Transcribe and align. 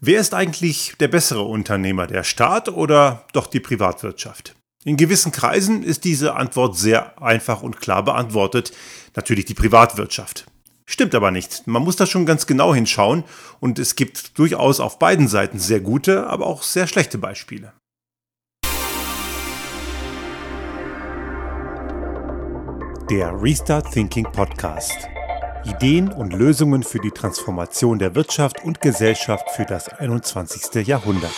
Wer 0.00 0.20
ist 0.20 0.32
eigentlich 0.32 0.94
der 1.00 1.08
bessere 1.08 1.42
Unternehmer, 1.42 2.06
der 2.06 2.22
Staat 2.22 2.68
oder 2.68 3.26
doch 3.32 3.48
die 3.48 3.58
Privatwirtschaft? 3.58 4.54
In 4.84 4.96
gewissen 4.96 5.32
Kreisen 5.32 5.82
ist 5.82 6.04
diese 6.04 6.36
Antwort 6.36 6.76
sehr 6.76 7.20
einfach 7.20 7.62
und 7.62 7.80
klar 7.80 8.04
beantwortet. 8.04 8.72
Natürlich 9.16 9.46
die 9.46 9.54
Privatwirtschaft. 9.54 10.46
Stimmt 10.86 11.16
aber 11.16 11.32
nicht. 11.32 11.66
Man 11.66 11.82
muss 11.82 11.96
da 11.96 12.06
schon 12.06 12.26
ganz 12.26 12.46
genau 12.46 12.72
hinschauen 12.72 13.24
und 13.58 13.80
es 13.80 13.96
gibt 13.96 14.38
durchaus 14.38 14.78
auf 14.78 15.00
beiden 15.00 15.26
Seiten 15.26 15.58
sehr 15.58 15.80
gute, 15.80 16.28
aber 16.28 16.46
auch 16.46 16.62
sehr 16.62 16.86
schlechte 16.86 17.18
Beispiele. 17.18 17.72
Der 23.10 23.32
Restart 23.42 23.90
Thinking 23.92 24.30
Podcast. 24.30 25.08
Ideen 25.64 26.12
und 26.12 26.32
Lösungen 26.32 26.82
für 26.82 26.98
die 26.98 27.10
Transformation 27.10 27.98
der 27.98 28.14
Wirtschaft 28.14 28.64
und 28.64 28.80
Gesellschaft 28.80 29.50
für 29.50 29.64
das 29.64 29.88
21. 29.88 30.86
Jahrhundert. 30.86 31.32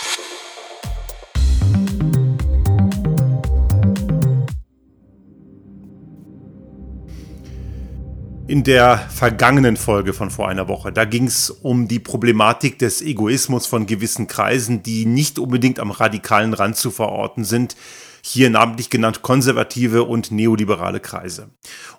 In 8.51 8.65
der 8.65 8.97
vergangenen 8.97 9.77
Folge 9.77 10.11
von 10.11 10.29
vor 10.29 10.49
einer 10.49 10.67
Woche, 10.67 10.91
da 10.91 11.05
ging 11.05 11.25
es 11.25 11.49
um 11.49 11.87
die 11.87 11.99
Problematik 11.99 12.77
des 12.79 13.01
Egoismus 13.01 13.65
von 13.65 13.85
gewissen 13.85 14.27
Kreisen, 14.27 14.83
die 14.83 15.05
nicht 15.05 15.39
unbedingt 15.39 15.79
am 15.79 15.89
radikalen 15.89 16.53
Rand 16.53 16.75
zu 16.75 16.91
verorten 16.91 17.45
sind, 17.45 17.77
hier 18.21 18.49
namentlich 18.49 18.89
genannt 18.89 19.21
konservative 19.21 20.03
und 20.03 20.31
neoliberale 20.31 20.99
Kreise. 20.99 21.51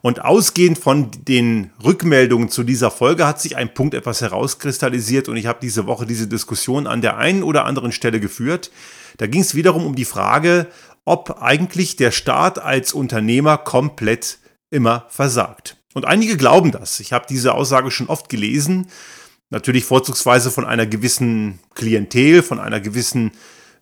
Und 0.03 0.27
ausgehend 0.27 0.77
von 0.77 1.11
den 1.27 1.71
Rückmeldungen 1.83 2.51
zu 2.51 2.65
dieser 2.65 2.91
Folge 2.91 3.27
hat 3.27 3.41
sich 3.41 3.57
ein 3.57 3.73
Punkt 3.73 3.95
etwas 3.95 4.21
herauskristallisiert 4.21 5.31
und 5.31 5.39
ich 5.39 5.47
habe 5.47 5.61
diese 5.63 5.87
Woche 5.87 6.05
diese 6.05 6.29
Diskussion 6.29 6.87
an 6.87 7.01
der 7.01 7.17
einen 7.17 7.45
oder 7.45 7.65
anderen 7.65 7.93
Stelle 7.93 8.21
geführt. 8.21 8.71
Da 9.17 9.27
ging 9.27 9.41
es 9.41 9.55
wiederum 9.55 9.87
um 9.87 9.95
die 9.95 10.05
Frage, 10.05 10.67
ob 11.07 11.41
eigentlich 11.41 11.97
der 11.97 12.11
Staat 12.11 12.59
als 12.59 12.93
Unternehmer 12.93 13.57
komplett 13.57 14.37
immer 14.69 15.07
versagt. 15.09 15.79
Und 15.95 16.07
einige 16.07 16.37
glauben 16.37 16.73
das. 16.73 17.01
Ich 17.01 17.13
habe 17.13 17.27
diese 17.29 17.55
Aussage 17.55 17.91
schon 17.91 18.09
oft 18.09 18.29
gelesen. 18.29 18.87
Natürlich 19.51 19.85
vorzugsweise 19.85 20.51
von 20.51 20.65
einer 20.65 20.87
gewissen 20.87 21.59
Klientel, 21.75 22.43
von 22.43 22.59
einer 22.59 22.81
gewissen 22.81 23.33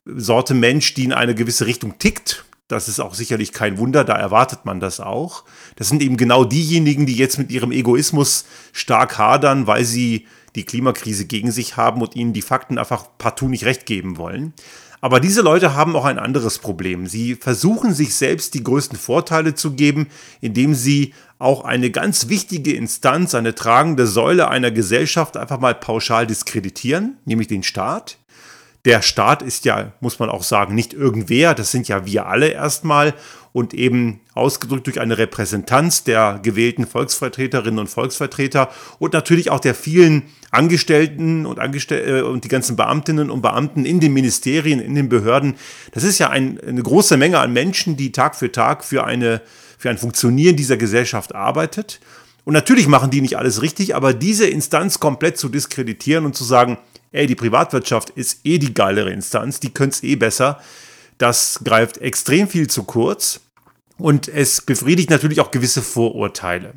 Sorte 0.04 0.54
Mensch, 0.54 0.94
die 0.94 1.04
in 1.04 1.12
eine 1.12 1.34
gewisse 1.34 1.66
Richtung 1.66 1.98
tickt. 1.98 2.44
Das 2.66 2.88
ist 2.88 3.00
auch 3.00 3.14
sicherlich 3.14 3.52
kein 3.52 3.78
Wunder, 3.78 4.04
da 4.04 4.14
erwartet 4.14 4.64
man 4.64 4.78
das 4.78 5.00
auch. 5.00 5.44
Das 5.76 5.88
sind 5.88 6.02
eben 6.02 6.16
genau 6.16 6.44
diejenigen, 6.44 7.04
die 7.04 7.16
jetzt 7.16 7.38
mit 7.38 7.50
ihrem 7.50 7.72
Egoismus 7.72 8.44
stark 8.72 9.18
hadern, 9.18 9.66
weil 9.66 9.84
sie 9.84 10.26
die 10.54 10.64
Klimakrise 10.64 11.26
gegen 11.26 11.50
sich 11.50 11.76
haben 11.76 12.00
und 12.00 12.14
ihnen 12.16 12.32
die 12.32 12.42
Fakten 12.42 12.78
einfach 12.78 13.06
partout 13.18 13.48
nicht 13.48 13.64
recht 13.64 13.86
geben 13.86 14.18
wollen. 14.18 14.54
Aber 15.00 15.18
diese 15.18 15.40
Leute 15.40 15.74
haben 15.74 15.96
auch 15.96 16.04
ein 16.04 16.18
anderes 16.18 16.58
Problem. 16.58 17.06
Sie 17.06 17.34
versuchen 17.34 17.94
sich 17.94 18.14
selbst 18.14 18.54
die 18.54 18.62
größten 18.62 18.98
Vorteile 18.98 19.54
zu 19.54 19.72
geben, 19.72 20.08
indem 20.40 20.74
sie 20.74 21.14
auch 21.40 21.64
eine 21.64 21.90
ganz 21.90 22.28
wichtige 22.28 22.74
Instanz, 22.74 23.34
eine 23.34 23.54
tragende 23.54 24.06
Säule 24.06 24.48
einer 24.48 24.70
Gesellschaft 24.70 25.36
einfach 25.36 25.58
mal 25.58 25.74
pauschal 25.74 26.26
diskreditieren, 26.26 27.16
nämlich 27.24 27.48
den 27.48 27.64
Staat 27.64 28.18
der 28.84 29.02
Staat 29.02 29.42
ist 29.42 29.64
ja, 29.64 29.92
muss 30.00 30.18
man 30.18 30.30
auch 30.30 30.42
sagen, 30.42 30.74
nicht 30.74 30.94
irgendwer, 30.94 31.54
das 31.54 31.70
sind 31.70 31.88
ja 31.88 32.06
wir 32.06 32.26
alle 32.26 32.48
erstmal 32.48 33.14
und 33.52 33.74
eben 33.74 34.20
ausgedrückt 34.32 34.86
durch 34.86 35.00
eine 35.00 35.18
Repräsentanz 35.18 36.04
der 36.04 36.40
gewählten 36.42 36.86
Volksvertreterinnen 36.86 37.80
und 37.80 37.88
Volksvertreter 37.88 38.70
und 38.98 39.12
natürlich 39.12 39.50
auch 39.50 39.60
der 39.60 39.74
vielen 39.74 40.22
Angestellten 40.50 41.46
und, 41.46 41.58
Angestell 41.58 42.20
äh, 42.20 42.22
und 42.22 42.44
die 42.44 42.48
ganzen 42.48 42.76
Beamtinnen 42.76 43.30
und 43.30 43.42
Beamten 43.42 43.84
in 43.84 44.00
den 44.00 44.12
Ministerien, 44.12 44.80
in 44.80 44.94
den 44.94 45.08
Behörden. 45.08 45.56
Das 45.92 46.04
ist 46.04 46.18
ja 46.18 46.30
ein, 46.30 46.58
eine 46.60 46.82
große 46.82 47.16
Menge 47.16 47.38
an 47.38 47.52
Menschen, 47.52 47.96
die 47.96 48.12
Tag 48.12 48.34
für 48.34 48.50
Tag 48.50 48.84
für, 48.84 49.04
eine, 49.04 49.42
für 49.80 49.88
ein 49.88 49.96
Funktionieren 49.96 50.56
dieser 50.56 50.76
Gesellschaft 50.76 51.34
arbeitet. 51.34 52.00
Und 52.44 52.52
natürlich 52.52 52.86
machen 52.86 53.10
die 53.10 53.22
nicht 53.22 53.38
alles 53.38 53.62
richtig, 53.62 53.94
aber 53.94 54.12
diese 54.12 54.46
Instanz 54.46 55.00
komplett 55.00 55.38
zu 55.38 55.48
diskreditieren 55.48 56.26
und 56.26 56.36
zu 56.36 56.44
sagen, 56.44 56.76
ey, 57.12 57.26
die 57.26 57.34
Privatwirtschaft 57.34 58.10
ist 58.10 58.40
eh 58.44 58.58
die 58.58 58.74
geilere 58.74 59.10
Instanz, 59.10 59.58
die 59.58 59.72
könnte 59.72 59.94
es 59.94 60.02
eh 60.02 60.16
besser. 60.16 60.60
Das 61.16 61.60
greift 61.64 61.96
extrem 61.96 62.46
viel 62.46 62.66
zu 62.66 62.84
kurz 62.84 63.40
und 63.96 64.28
es 64.28 64.60
befriedigt 64.60 65.08
natürlich 65.08 65.40
auch 65.40 65.50
gewisse 65.50 65.80
Vorurteile. 65.80 66.74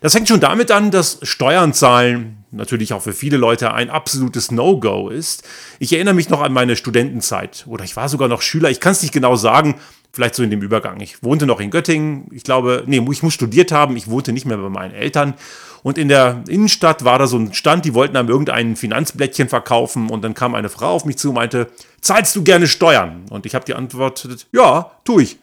Das 0.00 0.12
fängt 0.12 0.28
schon 0.28 0.40
damit 0.40 0.70
an, 0.70 0.90
dass 0.90 1.18
Steuern 1.22 1.72
zahlen 1.72 2.44
natürlich 2.50 2.92
auch 2.92 3.02
für 3.02 3.12
viele 3.12 3.36
Leute 3.36 3.72
ein 3.72 3.90
absolutes 3.90 4.50
No-Go 4.50 5.08
ist. 5.08 5.42
Ich 5.78 5.92
erinnere 5.92 6.14
mich 6.14 6.28
noch 6.28 6.40
an 6.40 6.52
meine 6.52 6.76
Studentenzeit 6.76 7.64
oder 7.68 7.84
ich 7.84 7.96
war 7.96 8.08
sogar 8.08 8.28
noch 8.28 8.42
Schüler, 8.42 8.70
ich 8.70 8.80
kann 8.80 8.92
es 8.92 9.02
nicht 9.02 9.12
genau 9.12 9.36
sagen, 9.36 9.76
vielleicht 10.12 10.34
so 10.34 10.42
in 10.42 10.50
dem 10.50 10.62
Übergang. 10.62 11.00
Ich 11.00 11.22
wohnte 11.22 11.46
noch 11.46 11.60
in 11.60 11.70
Göttingen, 11.70 12.28
ich 12.30 12.44
glaube, 12.44 12.84
nee, 12.86 13.04
ich 13.10 13.22
muss 13.22 13.34
studiert 13.34 13.72
haben, 13.72 13.96
ich 13.96 14.08
wohnte 14.08 14.32
nicht 14.32 14.46
mehr 14.46 14.56
bei 14.56 14.70
meinen 14.70 14.94
Eltern 14.94 15.34
und 15.86 15.98
in 15.98 16.08
der 16.08 16.42
Innenstadt 16.48 17.04
war 17.04 17.16
da 17.20 17.28
so 17.28 17.38
ein 17.38 17.54
Stand, 17.54 17.84
die 17.84 17.94
wollten 17.94 18.16
einem 18.16 18.28
irgendein 18.28 18.74
Finanzblättchen 18.74 19.48
verkaufen. 19.48 20.10
Und 20.10 20.22
dann 20.24 20.34
kam 20.34 20.56
eine 20.56 20.68
Frau 20.68 20.88
auf 20.88 21.04
mich 21.04 21.16
zu 21.16 21.28
und 21.28 21.36
meinte, 21.36 21.68
zahlst 22.00 22.34
du 22.34 22.42
gerne 22.42 22.66
Steuern? 22.66 23.26
Und 23.30 23.46
ich 23.46 23.54
habe 23.54 23.64
die 23.64 23.74
Antwort, 23.74 24.28
ja, 24.50 24.90
tue 25.04 25.22
ich. 25.22 25.38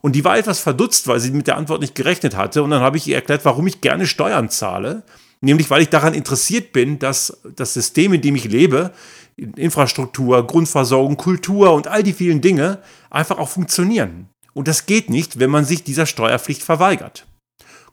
Und 0.00 0.14
die 0.14 0.24
war 0.24 0.38
etwas 0.38 0.60
verdutzt, 0.60 1.08
weil 1.08 1.20
sie 1.20 1.30
mit 1.30 1.46
der 1.46 1.56
Antwort 1.56 1.80
nicht 1.80 1.94
gerechnet 1.94 2.36
hatte. 2.36 2.62
Und 2.62 2.70
dann 2.70 2.80
habe 2.80 2.96
ich 2.96 3.06
ihr 3.06 3.16
erklärt, 3.16 3.44
warum 3.44 3.66
ich 3.66 3.80
gerne 3.80 4.06
Steuern 4.06 4.48
zahle. 4.50 5.02
Nämlich, 5.40 5.70
weil 5.70 5.82
ich 5.82 5.88
daran 5.88 6.14
interessiert 6.14 6.72
bin, 6.72 6.98
dass 6.98 7.38
das 7.54 7.74
System, 7.74 8.12
in 8.12 8.20
dem 8.20 8.34
ich 8.34 8.44
lebe, 8.44 8.92
Infrastruktur, 9.36 10.44
Grundversorgung, 10.46 11.16
Kultur 11.16 11.72
und 11.72 11.86
all 11.86 12.02
die 12.02 12.12
vielen 12.12 12.40
Dinge 12.40 12.78
einfach 13.08 13.38
auch 13.38 13.48
funktionieren. 13.48 14.28
Und 14.52 14.66
das 14.66 14.86
geht 14.86 15.10
nicht, 15.10 15.38
wenn 15.38 15.50
man 15.50 15.64
sich 15.64 15.84
dieser 15.84 16.06
Steuerpflicht 16.06 16.62
verweigert. 16.62 17.27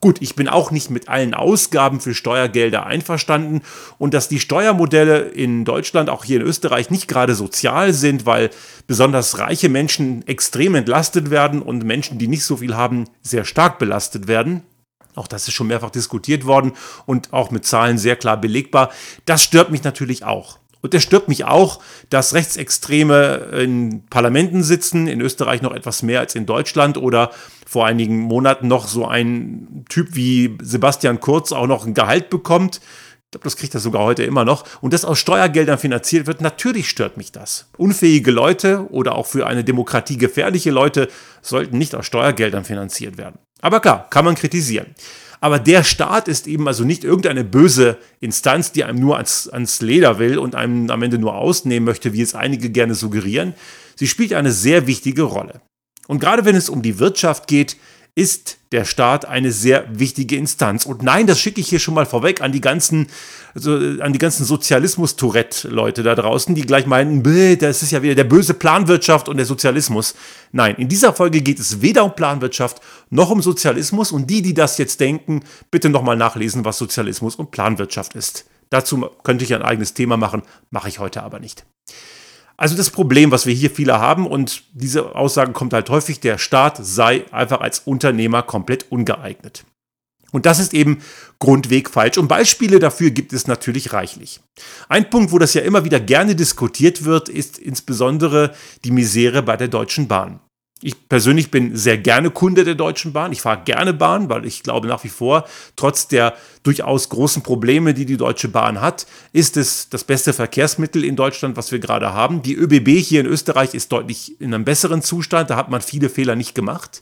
Gut, 0.01 0.21
ich 0.21 0.35
bin 0.35 0.47
auch 0.47 0.71
nicht 0.71 0.89
mit 0.89 1.09
allen 1.09 1.33
Ausgaben 1.33 1.99
für 1.99 2.13
Steuergelder 2.13 2.85
einverstanden 2.85 3.61
und 3.97 4.13
dass 4.13 4.27
die 4.27 4.39
Steuermodelle 4.39 5.19
in 5.19 5.65
Deutschland, 5.65 6.09
auch 6.09 6.23
hier 6.23 6.41
in 6.41 6.45
Österreich, 6.45 6.89
nicht 6.89 7.07
gerade 7.07 7.35
sozial 7.35 7.93
sind, 7.93 8.25
weil 8.25 8.49
besonders 8.87 9.39
reiche 9.39 9.69
Menschen 9.69 10.27
extrem 10.27 10.75
entlastet 10.75 11.29
werden 11.29 11.61
und 11.61 11.83
Menschen, 11.83 12.19
die 12.19 12.27
nicht 12.27 12.43
so 12.43 12.57
viel 12.57 12.75
haben, 12.75 13.05
sehr 13.21 13.45
stark 13.45 13.79
belastet 13.79 14.27
werden. 14.27 14.63
Auch 15.15 15.27
das 15.27 15.47
ist 15.47 15.53
schon 15.53 15.67
mehrfach 15.67 15.91
diskutiert 15.91 16.45
worden 16.45 16.73
und 17.05 17.31
auch 17.31 17.49
mit 17.49 17.65
Zahlen 17.65 17.97
sehr 17.97 18.17
klar 18.17 18.37
belegbar. 18.37 18.91
Das 19.25 19.43
stört 19.43 19.71
mich 19.71 19.83
natürlich 19.83 20.25
auch. 20.25 20.59
Und 20.85 20.93
es 20.93 21.01
stört 21.01 21.27
mich 21.29 21.45
auch, 21.45 21.79
dass 22.11 22.35
Rechtsextreme 22.35 23.49
in 23.59 24.05
Parlamenten 24.07 24.61
sitzen, 24.61 25.07
in 25.07 25.19
Österreich 25.19 25.63
noch 25.63 25.73
etwas 25.73 26.03
mehr 26.03 26.19
als 26.19 26.35
in 26.35 26.45
Deutschland 26.45 26.99
oder 26.99 27.31
vor 27.65 27.87
einigen 27.87 28.19
Monaten 28.19 28.67
noch 28.67 28.87
so 28.87 29.07
ein 29.07 29.83
Typ 29.89 30.09
wie 30.11 30.55
Sebastian 30.61 31.19
Kurz 31.19 31.51
auch 31.53 31.65
noch 31.65 31.87
ein 31.87 31.95
Gehalt 31.95 32.29
bekommt. 32.29 32.81
Ich 33.23 33.31
glaube, 33.31 33.45
das 33.45 33.57
kriegt 33.57 33.73
er 33.73 33.79
sogar 33.79 34.03
heute 34.03 34.21
immer 34.21 34.45
noch. 34.45 34.63
Und 34.79 34.93
das 34.93 35.05
aus 35.05 35.17
Steuergeldern 35.17 35.79
finanziert 35.79 36.27
wird, 36.27 36.41
natürlich 36.41 36.87
stört 36.87 37.17
mich 37.17 37.31
das. 37.31 37.67
Unfähige 37.77 38.29
Leute 38.29 38.85
oder 38.91 39.15
auch 39.15 39.25
für 39.25 39.47
eine 39.47 39.63
Demokratie 39.63 40.19
gefährliche 40.19 40.69
Leute 40.69 41.07
sollten 41.41 41.79
nicht 41.79 41.95
aus 41.95 42.05
Steuergeldern 42.05 42.63
finanziert 42.63 43.17
werden. 43.17 43.39
Aber 43.59 43.79
klar, 43.79 44.05
kann 44.11 44.23
man 44.23 44.35
kritisieren. 44.35 44.93
Aber 45.45 45.59
der 45.59 45.83
Staat 45.83 46.27
ist 46.27 46.47
eben 46.47 46.67
also 46.67 46.83
nicht 46.85 47.03
irgendeine 47.03 47.43
böse 47.43 47.99
Instanz, 48.19 48.71
die 48.71 48.83
einem 48.83 48.99
nur 48.99 49.17
ans, 49.17 49.47
ans 49.47 49.79
Leder 49.79 50.17
will 50.17 50.39
und 50.39 50.55
einem 50.55 50.89
am 50.89 51.03
Ende 51.03 51.19
nur 51.19 51.35
ausnehmen 51.35 51.85
möchte, 51.85 52.13
wie 52.13 52.23
es 52.23 52.33
einige 52.33 52.71
gerne 52.71 52.95
suggerieren. 52.95 53.53
Sie 53.95 54.07
spielt 54.07 54.33
eine 54.33 54.51
sehr 54.51 54.87
wichtige 54.87 55.21
Rolle. 55.21 55.61
Und 56.07 56.19
gerade 56.19 56.45
wenn 56.45 56.55
es 56.55 56.67
um 56.67 56.81
die 56.81 56.97
Wirtschaft 56.97 57.45
geht, 57.45 57.77
ist 58.15 58.59
der 58.71 58.85
Staat 58.85 59.25
eine 59.25 59.51
sehr 59.51 59.85
wichtige 59.99 60.37
Instanz. 60.37 60.85
Und 60.85 61.03
nein, 61.03 61.27
das 61.27 61.39
schicke 61.39 61.59
ich 61.59 61.67
hier 61.67 61.79
schon 61.79 61.93
mal 61.93 62.05
vorweg 62.05 62.41
an 62.41 62.53
die 62.53 62.61
ganzen, 62.61 63.07
also 63.53 63.75
an 63.75 64.13
die 64.13 64.19
ganzen 64.19 64.45
Sozialismus-Tourette-Leute 64.45 66.01
da 66.01 66.15
draußen, 66.15 66.55
die 66.55 66.61
gleich 66.61 66.85
meinen, 66.85 67.23
das 67.59 67.83
ist 67.83 67.91
ja 67.91 68.01
wieder 68.01 68.15
der 68.15 68.23
böse 68.23 68.53
Planwirtschaft 68.53 69.27
und 69.27 69.35
der 69.35 69.45
Sozialismus. 69.45 70.15
Nein, 70.53 70.75
in 70.77 70.87
dieser 70.87 71.13
Folge 71.13 71.41
geht 71.41 71.59
es 71.59 71.81
weder 71.81 72.05
um 72.05 72.15
Planwirtschaft 72.15 72.81
noch 73.09 73.31
um 73.31 73.41
Sozialismus. 73.41 74.13
Und 74.13 74.29
die, 74.29 74.41
die 74.41 74.53
das 74.53 74.77
jetzt 74.77 75.01
denken, 75.01 75.43
bitte 75.69 75.89
nochmal 75.89 76.15
nachlesen, 76.15 76.63
was 76.63 76.77
Sozialismus 76.77 77.35
und 77.35 77.51
Planwirtschaft 77.51 78.15
ist. 78.15 78.45
Dazu 78.69 79.09
könnte 79.23 79.43
ich 79.43 79.53
ein 79.53 79.61
eigenes 79.61 79.93
Thema 79.93 80.15
machen, 80.15 80.41
mache 80.69 80.87
ich 80.87 80.99
heute 80.99 81.21
aber 81.21 81.39
nicht. 81.39 81.65
Also 82.57 82.75
das 82.75 82.89
Problem, 82.89 83.31
was 83.31 83.45
wir 83.45 83.53
hier 83.53 83.69
viele 83.69 83.99
haben, 83.99 84.27
und 84.27 84.63
diese 84.73 85.15
Aussage 85.15 85.51
kommt 85.51 85.73
halt 85.73 85.89
häufig, 85.89 86.19
der 86.19 86.37
Staat 86.37 86.77
sei 86.81 87.25
einfach 87.31 87.61
als 87.61 87.79
Unternehmer 87.79 88.43
komplett 88.43 88.85
ungeeignet. 88.91 89.65
Und 90.31 90.45
das 90.45 90.59
ist 90.59 90.73
eben 90.73 91.01
grundweg 91.39 91.89
falsch. 91.89 92.17
Und 92.17 92.27
Beispiele 92.27 92.79
dafür 92.79 93.09
gibt 93.09 93.31
es 93.31 93.47
natürlich 93.47 93.93
reichlich. 93.93 94.41
Ein 94.89 95.09
Punkt, 95.09 95.31
wo 95.31 95.39
das 95.39 95.53
ja 95.53 95.61
immer 95.61 95.85
wieder 95.85 95.99
gerne 95.99 96.35
diskutiert 96.35 97.05
wird, 97.05 97.29
ist 97.29 97.57
insbesondere 97.57 98.53
die 98.83 98.91
Misere 98.91 99.43
bei 99.43 99.55
der 99.55 99.69
Deutschen 99.69 100.07
Bahn. 100.07 100.41
Ich 100.85 101.09
persönlich 101.09 101.49
bin 101.49 101.75
sehr 101.75 101.97
gerne 101.97 102.29
Kunde 102.29 102.63
der 102.63 102.75
Deutschen 102.75 103.11
Bahn. 103.11 103.31
Ich 103.31 103.41
fahre 103.41 103.63
gerne 103.65 103.91
Bahn, 103.91 104.29
weil 104.29 104.45
ich 104.45 104.61
glaube 104.61 104.87
nach 104.87 105.03
wie 105.03 105.09
vor, 105.09 105.45
trotz 105.75 106.07
der 106.07 106.35
durchaus 106.61 107.09
großen 107.09 107.41
Probleme, 107.41 107.95
die 107.95 108.05
die 108.05 108.17
Deutsche 108.17 108.49
Bahn 108.49 108.79
hat, 108.81 109.07
ist 109.33 109.57
es 109.57 109.89
das 109.89 110.03
beste 110.03 110.31
Verkehrsmittel 110.31 111.03
in 111.03 111.15
Deutschland, 111.15 111.57
was 111.57 111.71
wir 111.71 111.79
gerade 111.79 112.13
haben. 112.13 112.43
Die 112.43 112.53
ÖBB 112.53 112.99
hier 112.99 113.21
in 113.21 113.25
Österreich 113.25 113.73
ist 113.73 113.91
deutlich 113.91 114.39
in 114.39 114.53
einem 114.53 114.63
besseren 114.63 115.01
Zustand. 115.01 115.49
Da 115.49 115.55
hat 115.55 115.71
man 115.71 115.81
viele 115.81 116.07
Fehler 116.07 116.35
nicht 116.35 116.53
gemacht. 116.53 117.01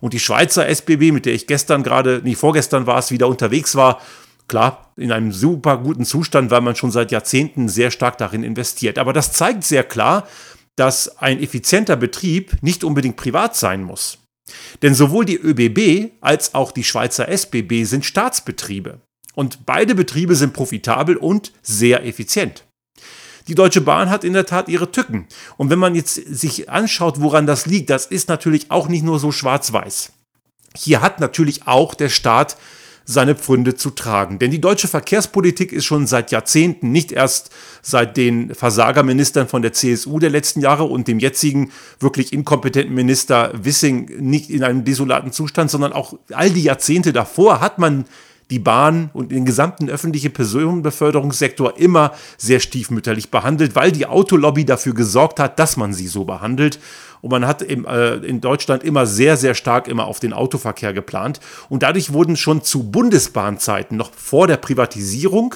Und 0.00 0.12
die 0.12 0.20
Schweizer 0.20 0.68
SBB, 0.68 1.10
mit 1.10 1.26
der 1.26 1.34
ich 1.34 1.48
gestern 1.48 1.82
gerade, 1.82 2.20
nee, 2.22 2.36
vorgestern 2.36 2.86
war 2.86 3.00
es, 3.00 3.10
wieder 3.10 3.26
unterwegs 3.26 3.74
war, 3.74 4.00
klar, 4.46 4.92
in 4.96 5.10
einem 5.10 5.32
super 5.32 5.78
guten 5.78 6.04
Zustand, 6.04 6.52
weil 6.52 6.60
man 6.60 6.76
schon 6.76 6.92
seit 6.92 7.10
Jahrzehnten 7.10 7.68
sehr 7.68 7.90
stark 7.90 8.18
darin 8.18 8.44
investiert. 8.44 9.00
Aber 9.00 9.12
das 9.12 9.32
zeigt 9.32 9.64
sehr 9.64 9.82
klar, 9.82 10.28
dass 10.76 11.18
ein 11.18 11.42
effizienter 11.42 11.96
Betrieb 11.96 12.62
nicht 12.62 12.84
unbedingt 12.84 13.16
privat 13.16 13.56
sein 13.56 13.82
muss. 13.82 14.18
Denn 14.82 14.94
sowohl 14.94 15.24
die 15.24 15.38
ÖBB 15.38 16.12
als 16.20 16.54
auch 16.54 16.70
die 16.70 16.84
Schweizer 16.84 17.28
SBB 17.28 17.84
sind 17.84 18.04
Staatsbetriebe. 18.04 19.00
Und 19.34 19.66
beide 19.66 19.94
Betriebe 19.94 20.34
sind 20.36 20.52
profitabel 20.52 21.16
und 21.16 21.52
sehr 21.62 22.04
effizient. 22.06 22.64
Die 23.48 23.54
Deutsche 23.54 23.80
Bahn 23.80 24.10
hat 24.10 24.24
in 24.24 24.32
der 24.32 24.46
Tat 24.46 24.68
ihre 24.68 24.90
Tücken. 24.90 25.26
Und 25.56 25.70
wenn 25.70 25.78
man 25.78 25.94
jetzt 25.94 26.14
sich 26.14 26.68
anschaut, 26.68 27.20
woran 27.20 27.46
das 27.46 27.66
liegt, 27.66 27.90
das 27.90 28.06
ist 28.06 28.28
natürlich 28.28 28.70
auch 28.70 28.88
nicht 28.88 29.04
nur 29.04 29.18
so 29.18 29.30
schwarz-weiß. 29.30 30.12
Hier 30.76 31.00
hat 31.00 31.20
natürlich 31.20 31.66
auch 31.66 31.94
der 31.94 32.08
Staat 32.08 32.56
seine 33.06 33.36
Pfründe 33.36 33.76
zu 33.76 33.90
tragen. 33.90 34.38
Denn 34.38 34.50
die 34.50 34.60
deutsche 34.60 34.88
Verkehrspolitik 34.88 35.72
ist 35.72 35.84
schon 35.84 36.06
seit 36.06 36.32
Jahrzehnten, 36.32 36.90
nicht 36.90 37.12
erst 37.12 37.50
seit 37.80 38.16
den 38.16 38.54
Versagerministern 38.54 39.48
von 39.48 39.62
der 39.62 39.72
CSU 39.72 40.18
der 40.18 40.30
letzten 40.30 40.60
Jahre 40.60 40.84
und 40.84 41.06
dem 41.08 41.20
jetzigen 41.20 41.70
wirklich 42.00 42.32
inkompetenten 42.32 42.94
Minister 42.94 43.52
Wissing 43.54 44.10
nicht 44.18 44.50
in 44.50 44.64
einem 44.64 44.84
desolaten 44.84 45.32
Zustand, 45.32 45.70
sondern 45.70 45.92
auch 45.92 46.18
all 46.32 46.50
die 46.50 46.64
Jahrzehnte 46.64 47.12
davor 47.12 47.60
hat 47.60 47.78
man 47.78 48.04
die 48.50 48.58
Bahn 48.58 49.10
und 49.12 49.32
den 49.32 49.44
gesamten 49.44 49.90
öffentlichen 49.90 50.32
Personenbeförderungssektor 50.32 51.78
immer 51.78 52.12
sehr 52.36 52.60
stiefmütterlich 52.60 53.30
behandelt, 53.30 53.74
weil 53.74 53.90
die 53.90 54.06
Autolobby 54.06 54.64
dafür 54.64 54.94
gesorgt 54.94 55.40
hat, 55.40 55.58
dass 55.58 55.76
man 55.76 55.92
sie 55.92 56.06
so 56.06 56.24
behandelt. 56.24 56.78
Und 57.20 57.30
man 57.30 57.46
hat 57.46 57.62
im, 57.62 57.84
äh, 57.84 58.16
in 58.16 58.40
Deutschland 58.40 58.82
immer 58.82 59.06
sehr, 59.06 59.36
sehr 59.36 59.54
stark 59.54 59.88
immer 59.88 60.06
auf 60.06 60.20
den 60.20 60.32
Autoverkehr 60.32 60.92
geplant. 60.92 61.40
Und 61.68 61.82
dadurch 61.82 62.12
wurden 62.12 62.36
schon 62.36 62.62
zu 62.62 62.90
Bundesbahnzeiten, 62.90 63.96
noch 63.96 64.12
vor 64.14 64.46
der 64.46 64.56
Privatisierung, 64.56 65.54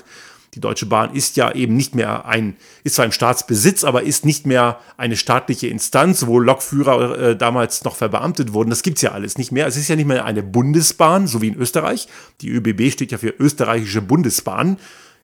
die 0.55 0.61
Deutsche 0.61 0.87
Bahn 0.87 1.15
ist 1.15 1.37
ja 1.37 1.53
eben 1.53 1.77
nicht 1.77 1.95
mehr 1.95 2.27
ein, 2.27 2.57
ist 2.83 2.97
zwar 2.97 3.05
im 3.05 3.13
Staatsbesitz, 3.13 3.85
aber 3.85 4.03
ist 4.03 4.25
nicht 4.25 4.47
mehr 4.47 4.81
eine 4.97 5.17
staatliche 5.17 5.69
Instanz, 5.69 6.27
wo 6.27 6.41
Lokführer 6.41 7.19
äh, 7.19 7.37
damals 7.37 7.85
noch 7.85 7.95
verbeamtet 7.95 8.53
wurden. 8.53 8.71
Das 8.71 8.83
gibt 8.83 8.99
es 8.99 9.03
ja 9.03 9.13
alles 9.13 9.39
nicht 9.39 9.53
mehr. 9.53 9.69
Es 9.69 9.77
ist 9.77 9.89
ja 9.89 9.95
nicht 9.95 10.09
mehr 10.09 10.25
eine 10.25 10.43
Bundesbahn, 10.43 11.29
so 11.29 11.41
wie 11.41 11.49
in 11.49 11.57
Österreich. 11.57 12.09
Die 12.41 12.51
ÖBB 12.51 12.91
steht 12.91 13.13
ja 13.13 13.19
für 13.19 13.33
österreichische 13.39 14.03
Bundesbahn, 14.03 14.79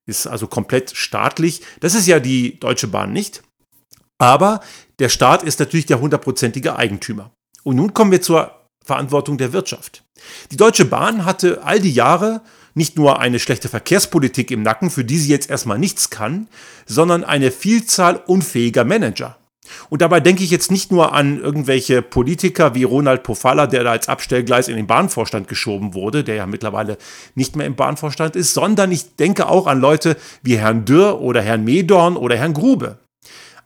ist 0.06 0.28
also 0.28 0.46
komplett 0.46 0.92
staatlich. 0.94 1.62
Das 1.80 1.94
ist 1.94 2.06
ja 2.06 2.20
die 2.20 2.60
Deutsche 2.60 2.86
Bahn 2.86 3.12
nicht. 3.12 3.42
Aber 4.18 4.60
der 4.98 5.08
Staat 5.08 5.42
ist 5.42 5.60
natürlich 5.60 5.86
der 5.86 6.00
hundertprozentige 6.00 6.76
Eigentümer. 6.76 7.30
Und 7.62 7.76
nun 7.76 7.94
kommen 7.94 8.12
wir 8.12 8.22
zur 8.22 8.52
Verantwortung 8.84 9.38
der 9.38 9.52
Wirtschaft. 9.52 10.04
Die 10.50 10.56
Deutsche 10.56 10.84
Bahn 10.84 11.24
hatte 11.24 11.62
all 11.64 11.80
die 11.80 11.92
Jahre 11.92 12.42
nicht 12.74 12.96
nur 12.96 13.20
eine 13.20 13.38
schlechte 13.38 13.68
Verkehrspolitik 13.68 14.50
im 14.50 14.62
Nacken, 14.62 14.90
für 14.90 15.04
die 15.04 15.18
sie 15.18 15.30
jetzt 15.30 15.50
erstmal 15.50 15.78
nichts 15.78 16.10
kann, 16.10 16.46
sondern 16.86 17.24
eine 17.24 17.50
Vielzahl 17.50 18.16
unfähiger 18.26 18.84
Manager. 18.84 19.36
Und 19.88 20.02
dabei 20.02 20.20
denke 20.20 20.44
ich 20.44 20.50
jetzt 20.50 20.70
nicht 20.70 20.92
nur 20.92 21.12
an 21.12 21.40
irgendwelche 21.40 22.02
Politiker 22.02 22.74
wie 22.74 22.84
Ronald 22.84 23.22
Pofalla, 23.22 23.66
der 23.66 23.82
da 23.82 23.90
als 23.92 24.08
Abstellgleis 24.08 24.68
in 24.68 24.76
den 24.76 24.86
Bahnvorstand 24.86 25.48
geschoben 25.48 25.94
wurde, 25.94 26.22
der 26.22 26.36
ja 26.36 26.46
mittlerweile 26.46 26.98
nicht 27.34 27.56
mehr 27.56 27.66
im 27.66 27.74
Bahnvorstand 27.74 28.36
ist, 28.36 28.54
sondern 28.54 28.92
ich 28.92 29.16
denke 29.16 29.48
auch 29.48 29.66
an 29.66 29.80
Leute 29.80 30.16
wie 30.42 30.58
Herrn 30.58 30.84
Dürr 30.84 31.20
oder 31.20 31.42
Herrn 31.42 31.64
Medorn 31.64 32.16
oder 32.16 32.36
Herrn 32.36 32.52
Grube. 32.52 32.98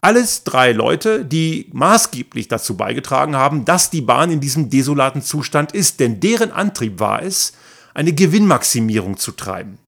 Alles 0.02 0.44
drei 0.44 0.73
Leute, 0.73 1.25
die 1.26 1.69
maßgeblich 1.73 2.49
dazu 2.49 2.76
beigetragen 2.76 3.37
haben, 3.37 3.67
dass 3.67 3.91
die 3.91 4.00
Bahn 4.00 4.31
in 4.31 4.41
diesem 4.41 4.70
desolaten 4.70 5.20
Zustand 5.20 5.73
ist, 5.73 6.00
denn 6.00 6.20
deren 6.20 6.50
Antrieb 6.50 7.00
war 7.00 7.23
es, 7.23 7.52
eine 7.93 8.12
Gewinnmaximierung 8.14 9.19
zu 9.19 9.32
treiben. 9.32 9.79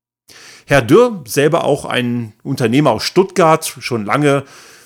Herr 0.66 0.82
Dürr, 0.82 1.22
selber 1.26 1.64
auch 1.64 1.86
ein 1.86 2.34
Unternehmer 2.42 2.90
aus 2.90 3.04
Stuttgart, 3.04 3.64
schon 3.64 4.04
lange 4.04 4.44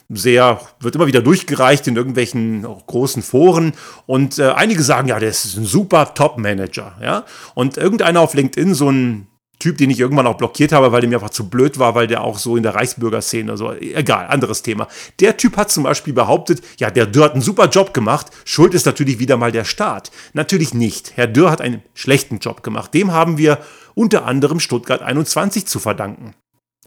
sehr, 0.08 0.60
wird 0.78 0.94
immer 0.94 1.08
wieder 1.08 1.22
durchgereicht 1.22 1.86
in 1.88 1.96
irgendwelchen 1.96 2.62
großen 2.62 3.22
Foren 3.22 3.72
und 4.06 4.38
äh, 4.38 4.50
einige 4.50 4.82
sagen, 4.82 5.08
ja, 5.08 5.18
der 5.18 5.30
ist 5.30 5.56
ein 5.56 5.64
super 5.64 6.14
Top-Manager, 6.14 6.96
ja. 7.02 7.24
Und 7.54 7.76
irgendeiner 7.76 8.20
auf 8.20 8.34
LinkedIn, 8.34 8.74
so 8.74 8.90
ein 8.90 9.26
Typ, 9.58 9.78
den 9.78 9.88
ich 9.88 9.98
irgendwann 9.98 10.26
auch 10.26 10.36
blockiert 10.36 10.72
habe, 10.72 10.92
weil 10.92 11.00
der 11.00 11.08
mir 11.08 11.16
einfach 11.16 11.30
zu 11.30 11.48
blöd 11.48 11.78
war, 11.78 11.94
weil 11.94 12.06
der 12.06 12.22
auch 12.22 12.38
so 12.38 12.56
in 12.56 12.62
der 12.62 12.74
Reichsbürgerszene, 12.74 13.56
so, 13.56 13.72
egal, 13.72 14.26
anderes 14.26 14.62
Thema. 14.62 14.86
Der 15.18 15.38
Typ 15.38 15.56
hat 15.56 15.70
zum 15.70 15.84
Beispiel 15.84 16.12
behauptet, 16.12 16.62
ja, 16.76 16.90
der 16.90 17.06
Dürr 17.06 17.24
hat 17.24 17.32
einen 17.32 17.42
super 17.42 17.68
Job 17.68 17.94
gemacht, 17.94 18.26
schuld 18.44 18.74
ist 18.74 18.84
natürlich 18.84 19.18
wieder 19.18 19.38
mal 19.38 19.52
der 19.52 19.64
Staat. 19.64 20.10
Natürlich 20.34 20.74
nicht. 20.74 21.12
Herr 21.16 21.26
Dürr 21.26 21.50
hat 21.50 21.62
einen 21.62 21.82
schlechten 21.94 22.38
Job 22.38 22.62
gemacht. 22.62 22.92
Dem 22.92 23.12
haben 23.12 23.38
wir 23.38 23.58
unter 23.94 24.26
anderem 24.26 24.60
Stuttgart 24.60 25.00
21 25.00 25.66
zu 25.66 25.78
verdanken. 25.78 26.34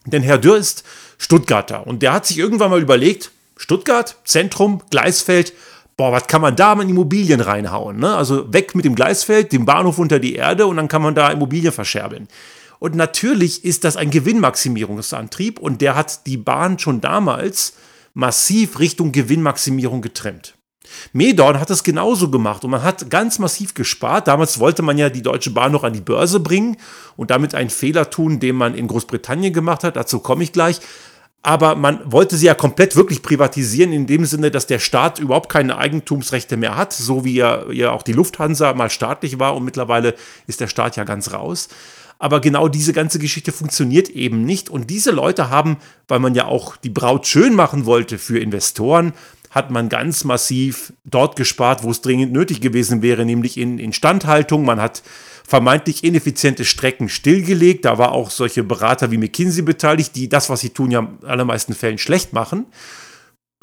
Denn 0.06 0.22
Herr 0.22 0.38
Dürr 0.38 0.58
ist 0.58 0.84
Stuttgarter 1.18 1.88
und 1.88 2.04
der 2.04 2.14
hat 2.14 2.28
sich 2.28 2.38
irgendwann 2.38 2.70
mal 2.70 2.82
überlegt, 2.82 3.32
Stuttgart, 3.58 4.16
Zentrum, 4.26 4.82
Gleisfeld, 4.92 5.54
boah, 5.98 6.14
was 6.14 6.28
kann 6.28 6.42
man 6.42 6.56
da 6.56 6.76
mit 6.76 6.88
Immobilien 6.88 7.42
reinhauen? 7.42 7.98
Ne? 7.98 8.16
Also 8.16 8.54
weg 8.54 8.74
mit 8.74 8.86
dem 8.86 8.96
Gleisfeld, 8.96 9.52
dem 9.52 9.66
Bahnhof 9.66 9.98
unter 9.98 10.20
die 10.20 10.36
Erde 10.36 10.66
und 10.66 10.78
dann 10.78 10.88
kann 10.88 11.02
man 11.02 11.14
da 11.14 11.30
Immobilien 11.30 11.74
verscherbeln. 11.74 12.30
Und 12.80 12.96
natürlich 12.96 13.66
ist 13.66 13.84
das 13.84 13.98
ein 13.98 14.10
Gewinnmaximierungsantrieb 14.10 15.60
und 15.60 15.82
der 15.82 15.96
hat 15.96 16.26
die 16.26 16.38
Bahn 16.38 16.80
schon 16.80 17.02
damals 17.02 17.74
massiv 18.14 18.80
Richtung 18.80 19.12
Gewinnmaximierung 19.12 20.02
getrennt. 20.02 20.56
Medorn 21.14 21.60
hat 21.60 21.70
es 21.70 21.84
genauso 21.84 22.32
gemacht 22.32 22.64
und 22.64 22.72
man 22.72 22.84
hat 22.84 23.10
ganz 23.10 23.38
massiv 23.38 23.74
gespart. 23.74 24.28
Damals 24.28 24.60
wollte 24.60 24.82
man 24.82 24.98
ja 24.98 25.10
die 25.10 25.22
Deutsche 25.22 25.52
Bahn 25.52 25.72
noch 25.72 25.84
an 25.84 25.94
die 25.94 26.02
Börse 26.02 26.40
bringen 26.40 26.78
und 27.16 27.30
damit 27.32 27.54
einen 27.54 27.70
Fehler 27.70 28.10
tun, 28.10 28.40
den 28.40 28.56
man 28.56 28.74
in 28.74 28.88
Großbritannien 28.88 29.54
gemacht 29.54 29.84
hat. 29.84 29.96
Dazu 29.96 30.20
komme 30.20 30.44
ich 30.44 30.52
gleich. 30.52 30.80
Aber 31.42 31.76
man 31.76 32.02
wollte 32.12 32.36
sie 32.36 32.48
ja 32.48 32.54
komplett 32.54 32.98
wirklich 32.98 33.22
privatisieren, 33.22 33.94
in 33.94 34.08
dem 34.08 34.26
Sinne, 34.26 34.52
dass 34.52 34.68
der 34.68 34.80
Staat 34.80 35.20
überhaupt 35.20 35.50
keine 35.50 35.78
Eigentumsrechte 35.78 36.58
mehr 36.58 36.76
hat, 36.76 36.92
so 36.92 37.24
wie 37.24 37.36
ja, 37.36 37.72
ja 37.72 37.92
auch 37.92 38.04
die 38.04 38.12
Lufthansa 38.12 38.74
mal 38.74 38.90
staatlich 38.90 39.40
war 39.40 39.56
und 39.56 39.64
mittlerweile 39.64 40.16
ist 40.48 40.60
der 40.60 40.68
Staat 40.68 40.98
ja 40.98 41.06
ganz 41.06 41.32
raus. 41.32 41.70
Aber 42.20 42.42
genau 42.42 42.68
diese 42.68 42.92
ganze 42.92 43.18
Geschichte 43.18 43.54
funktioniert 43.54 44.10
eben 44.10 44.44
nicht. 44.44 44.70
Und 44.70 44.90
diese 44.90 45.12
Leute 45.12 45.50
haben, 45.50 45.78
weil 46.10 46.20
man 46.20 46.36
ja 46.36 46.46
auch 46.46 46.76
die 46.76 46.90
Braut 46.90 47.26
schön 47.26 47.56
machen 47.56 47.86
wollte 47.86 48.18
für 48.18 48.40
Investoren, 48.40 49.14
hat 49.50 49.72
man 49.72 49.90
ganz 49.90 50.26
massiv 50.26 50.94
dort 51.06 51.36
gespart, 51.36 51.84
wo 51.84 51.90
es 51.90 52.02
dringend 52.02 52.34
nötig 52.34 52.62
gewesen 52.62 53.02
wäre, 53.02 53.26
nämlich 53.26 53.58
in 53.58 53.80
Instandhaltung. 53.80 54.64
Man 54.64 54.80
hat 54.80 55.02
vermeintlich 55.48 56.04
ineffiziente 56.04 56.66
Strecken 56.66 57.10
stillgelegt. 57.10 57.86
Da 57.86 57.98
war 57.98 58.12
auch 58.12 58.30
solche 58.30 58.64
Berater 58.64 59.10
wie 59.12 59.18
McKinsey 59.18 59.64
beteiligt, 59.64 60.16
die 60.16 60.30
das, 60.30 60.50
was 60.50 60.60
sie 60.60 60.70
tun, 60.70 60.92
ja 60.92 61.00
in 61.00 61.26
allermeisten 61.28 61.74
Fällen 61.74 61.98
schlecht 61.98 62.34
machen. 62.34 62.68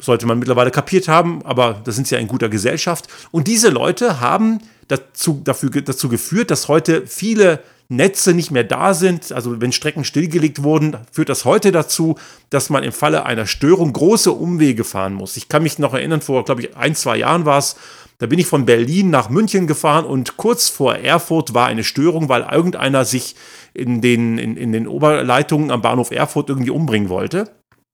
Sollte 0.01 0.25
man 0.25 0.39
mittlerweile 0.39 0.71
kapiert 0.71 1.07
haben, 1.07 1.41
aber 1.45 1.81
da 1.83 1.91
sind 1.91 2.07
sie 2.07 2.15
ja 2.15 2.21
in 2.21 2.27
guter 2.27 2.49
Gesellschaft. 2.49 3.07
Und 3.31 3.47
diese 3.47 3.69
Leute 3.69 4.19
haben 4.19 4.59
dazu, 4.89 5.41
dafür, 5.43 5.69
dazu 5.69 6.09
geführt, 6.09 6.51
dass 6.51 6.67
heute 6.67 7.07
viele 7.07 7.63
Netze 7.89 8.33
nicht 8.33 8.51
mehr 8.51 8.65
da 8.65 8.93
sind, 8.93 9.31
also 9.31 9.61
wenn 9.61 9.71
Strecken 9.71 10.03
stillgelegt 10.03 10.63
wurden, 10.63 10.97
führt 11.11 11.29
das 11.29 11.45
heute 11.45 11.71
dazu, 11.71 12.15
dass 12.49 12.69
man 12.69 12.83
im 12.83 12.91
Falle 12.91 13.25
einer 13.25 13.45
Störung 13.45 13.93
große 13.93 14.31
Umwege 14.31 14.83
fahren 14.83 15.13
muss. 15.13 15.37
Ich 15.37 15.47
kann 15.47 15.63
mich 15.63 15.79
noch 15.79 15.93
erinnern, 15.93 16.21
vor, 16.21 16.43
glaube 16.43 16.61
ich, 16.61 16.75
ein, 16.75 16.95
zwei 16.95 17.17
Jahren 17.17 17.45
war 17.45 17.59
es, 17.59 17.77
da 18.19 18.25
bin 18.25 18.39
ich 18.39 18.47
von 18.47 18.65
Berlin 18.65 19.09
nach 19.09 19.29
München 19.29 19.67
gefahren 19.67 20.03
und 20.03 20.37
kurz 20.37 20.69
vor 20.69 20.95
Erfurt 20.95 21.53
war 21.53 21.67
eine 21.67 21.83
Störung, 21.83 22.29
weil 22.29 22.41
irgendeiner 22.51 23.05
sich 23.05 23.35
in 23.73 24.01
den, 24.01 24.37
in, 24.39 24.57
in 24.57 24.71
den 24.71 24.87
Oberleitungen 24.87 25.69
am 25.69 25.81
Bahnhof 25.81 26.11
Erfurt 26.11 26.49
irgendwie 26.49 26.71
umbringen 26.71 27.09
wollte. 27.09 27.51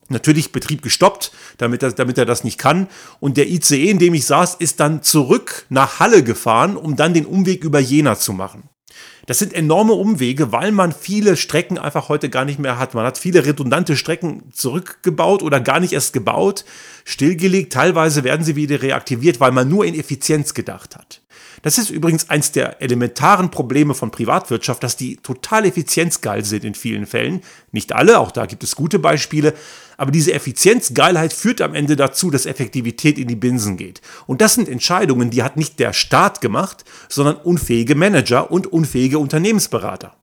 Natürlich 0.09 0.51
Betrieb 0.51 0.81
gestoppt, 0.81 1.31
damit 1.57 1.83
er, 1.83 1.91
damit 1.91 2.17
er 2.17 2.25
das 2.25 2.43
nicht 2.43 2.57
kann. 2.57 2.87
Und 3.19 3.35
der 3.37 3.49
ICE, 3.49 3.89
in 3.89 3.99
dem 3.99 4.13
ich 4.13 4.25
saß, 4.25 4.55
ist 4.55 4.79
dann 4.79 5.01
zurück 5.01 5.65
nach 5.69 5.99
Halle 5.99 6.23
gefahren, 6.23 6.77
um 6.77 6.95
dann 6.95 7.13
den 7.13 7.25
Umweg 7.25 7.63
über 7.63 7.79
Jena 7.79 8.17
zu 8.17 8.31
machen. 8.31 8.69
Das 9.25 9.39
sind 9.39 9.53
enorme 9.53 9.93
Umwege, 9.93 10.51
weil 10.51 10.71
man 10.71 10.91
viele 10.91 11.37
Strecken 11.37 11.77
einfach 11.77 12.09
heute 12.09 12.29
gar 12.29 12.43
nicht 12.43 12.59
mehr 12.59 12.77
hat. 12.77 12.93
Man 12.93 13.05
hat 13.05 13.17
viele 13.17 13.45
redundante 13.45 13.95
Strecken 13.95 14.51
zurückgebaut 14.51 15.43
oder 15.43 15.61
gar 15.61 15.79
nicht 15.79 15.93
erst 15.93 16.11
gebaut, 16.13 16.65
stillgelegt. 17.05 17.71
Teilweise 17.71 18.23
werden 18.23 18.43
sie 18.43 18.55
wieder 18.55 18.81
reaktiviert, 18.81 19.39
weil 19.39 19.51
man 19.51 19.69
nur 19.69 19.85
in 19.85 19.97
Effizienz 19.97 20.53
gedacht 20.53 20.95
hat. 20.95 21.21
Das 21.63 21.77
ist 21.77 21.89
übrigens 21.89 22.29
eins 22.29 22.51
der 22.51 22.81
elementaren 22.81 23.49
Probleme 23.49 23.93
von 23.93 24.11
Privatwirtschaft, 24.11 24.83
dass 24.83 24.97
die 24.97 25.15
total 25.15 25.65
effizienzgeil 25.65 26.43
sind 26.43 26.65
in 26.65 26.75
vielen 26.75 27.05
Fällen. 27.05 27.41
Nicht 27.71 27.93
alle, 27.93 28.19
auch 28.19 28.31
da 28.31 28.45
gibt 28.45 28.63
es 28.63 28.75
gute 28.75 28.99
Beispiele. 28.99 29.53
Aber 30.03 30.11
diese 30.11 30.33
Effizienzgeilheit 30.33 31.31
führt 31.31 31.61
am 31.61 31.73
Ende 31.73 31.95
dazu, 31.95 32.29
dass 32.29 32.45
Effektivität 32.45 33.17
in 33.17 33.29
die 33.29 33.37
Binsen 33.37 33.77
geht. 33.77 34.01
Und 34.27 34.41
das 34.41 34.55
sind 34.55 34.67
Entscheidungen, 34.67 35.29
die 35.29 35.43
hat 35.43 35.55
nicht 35.55 35.79
der 35.79 35.93
Staat 35.93 36.41
gemacht, 36.41 36.83
sondern 37.07 37.37
unfähige 37.37 37.95
Manager 37.95 38.51
und 38.51 38.67
unfähige 38.67 39.17
Unternehmensberater. 39.17 40.17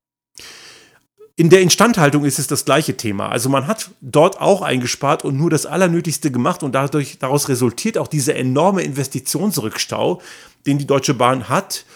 In 1.37 1.49
der 1.49 1.63
Instandhaltung 1.63 2.27
ist 2.27 2.39
es 2.39 2.47
das 2.47 2.67
gleiche 2.67 2.99
Thema. 2.99 3.31
Also 3.31 3.49
man 3.49 3.67
hat 3.67 3.91
dort 4.03 4.39
auch 4.39 4.61
eingespart 4.61 5.25
und 5.25 5.39
nur 5.39 5.49
das 5.49 5.65
Allernötigste 5.65 6.31
gemacht 6.31 6.63
und 6.63 6.75
dadurch, 6.75 7.19
daraus 7.19 7.49
resultiert 7.49 7.97
auch 7.97 8.09
dieser 8.09 8.37
enorme 8.37 8.83
Investitionsrückstau, 8.83 10.21
den 10.67 10.77
die 10.77 10.87
Deutsche 10.87 11.15
Bahn 11.15 11.49
hat. 11.49 11.87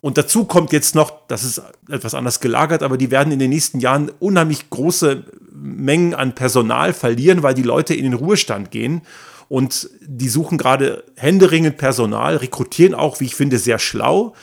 Und 0.00 0.16
dazu 0.16 0.44
kommt 0.44 0.72
jetzt 0.72 0.94
noch, 0.94 1.26
das 1.26 1.42
ist 1.42 1.62
etwas 1.88 2.14
anders 2.14 2.40
gelagert, 2.40 2.82
aber 2.82 2.96
die 2.96 3.10
werden 3.10 3.32
in 3.32 3.38
den 3.38 3.50
nächsten 3.50 3.80
Jahren 3.80 4.12
unheimlich 4.20 4.70
große 4.70 5.24
Mengen 5.52 6.14
an 6.14 6.34
Personal 6.34 6.92
verlieren, 6.92 7.42
weil 7.42 7.54
die 7.54 7.62
Leute 7.62 7.94
in 7.94 8.04
den 8.04 8.14
Ruhestand 8.14 8.70
gehen. 8.70 9.02
Und 9.48 9.90
die 10.00 10.28
suchen 10.28 10.58
gerade 10.58 11.04
händeringend 11.16 11.78
Personal, 11.78 12.36
rekrutieren 12.36 12.94
auch, 12.94 13.18
wie 13.20 13.24
ich 13.24 13.34
finde, 13.34 13.58
sehr 13.58 13.78
schlau. 13.78 14.34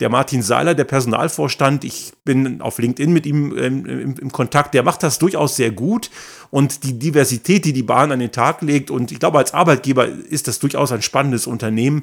Der 0.00 0.08
Martin 0.08 0.42
Seiler, 0.42 0.74
der 0.74 0.84
Personalvorstand, 0.84 1.84
ich 1.84 2.12
bin 2.24 2.60
auf 2.60 2.78
LinkedIn 2.78 3.12
mit 3.12 3.26
ihm 3.26 3.56
ähm, 3.56 3.86
im, 3.86 4.14
im, 4.16 4.32
Kontakt, 4.32 4.74
der 4.74 4.82
macht 4.82 5.02
das 5.02 5.18
durchaus 5.18 5.56
sehr 5.56 5.70
gut. 5.70 6.10
Und 6.50 6.84
die 6.84 6.98
Diversität, 6.98 7.64
die 7.64 7.72
die 7.72 7.82
Bahn 7.82 8.12
an 8.12 8.18
den 8.18 8.32
Tag 8.32 8.62
legt, 8.62 8.90
und 8.90 9.12
ich 9.12 9.20
glaube, 9.20 9.38
als 9.38 9.52
Arbeitgeber 9.52 10.08
ist 10.08 10.48
das 10.48 10.58
durchaus 10.58 10.90
ein 10.90 11.02
spannendes 11.02 11.46
Unternehmen. 11.46 12.02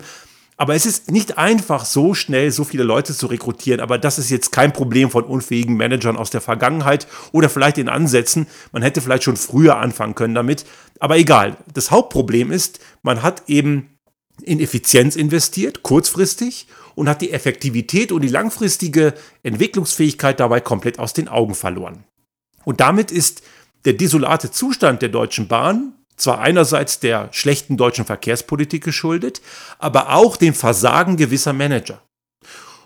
Aber 0.60 0.75
es 0.75 0.86
ist 0.86 1.10
nicht 1.10 1.38
einfach, 1.38 1.86
so 1.86 2.13
schnell 2.13 2.51
so 2.51 2.66
viele 2.66 2.84
Leute 2.84 3.16
zu 3.16 3.28
rekrutieren. 3.28 3.80
Aber 3.80 3.98
das 3.98 4.20
ist 4.20 4.30
jetzt 4.30 4.51
kein 4.51 4.74
Problem 4.74 5.10
von 5.10 5.24
unfähigen 5.24 5.78
Managern 5.78 6.18
aus 6.18 6.32
der 6.32 6.42
Vergangenheit 6.42 7.08
oder 7.32 7.48
vielleicht 7.48 7.78
in 7.78 7.88
Ansätzen. 7.88 8.46
Man 8.74 8.82
hätte 8.82 9.00
vielleicht 9.00 9.24
schon 9.24 9.38
früher 9.38 9.78
anfangen 9.78 10.16
können 10.16 10.36
damit. 10.36 10.66
Aber 11.00 11.18
egal. 11.18 11.56
Das 11.74 11.92
Hauptproblem 11.92 12.51
ist, 12.51 12.82
man 13.04 13.24
hat 13.24 13.44
eben 13.48 13.98
in 14.42 14.60
Effizienz 14.60 15.16
investiert, 15.16 15.82
kurzfristig, 15.82 16.68
und 16.94 17.08
hat 17.08 17.22
die 17.22 17.32
Effektivität 17.32 18.12
und 18.12 18.22
die 18.22 18.28
langfristige 18.28 19.13
Entwicklungsfähigkeit 19.44 20.42
dabei 20.42 20.60
komplett 20.60 21.00
aus 21.00 21.13
den 21.13 21.30
Augen 21.30 21.56
verloren. 21.56 22.04
Und 22.66 22.82
damit 22.82 23.12
ist 23.12 23.44
der 23.86 23.94
desolate 23.94 24.51
Zustand 24.51 25.01
der 25.01 25.10
Deutschen 25.10 25.48
Bahn 25.48 25.94
zwar 26.20 26.40
einerseits 26.40 27.00
der 27.00 27.30
schlechten 27.32 27.78
deutschen 27.78 28.06
Verkehrspolitik 28.06 28.84
geschuldet, 28.84 29.42
aber 29.80 30.14
auch 30.14 30.38
dem 30.38 30.54
Versagen 30.54 31.18
gewisser 31.18 31.54
Manager. 31.54 32.02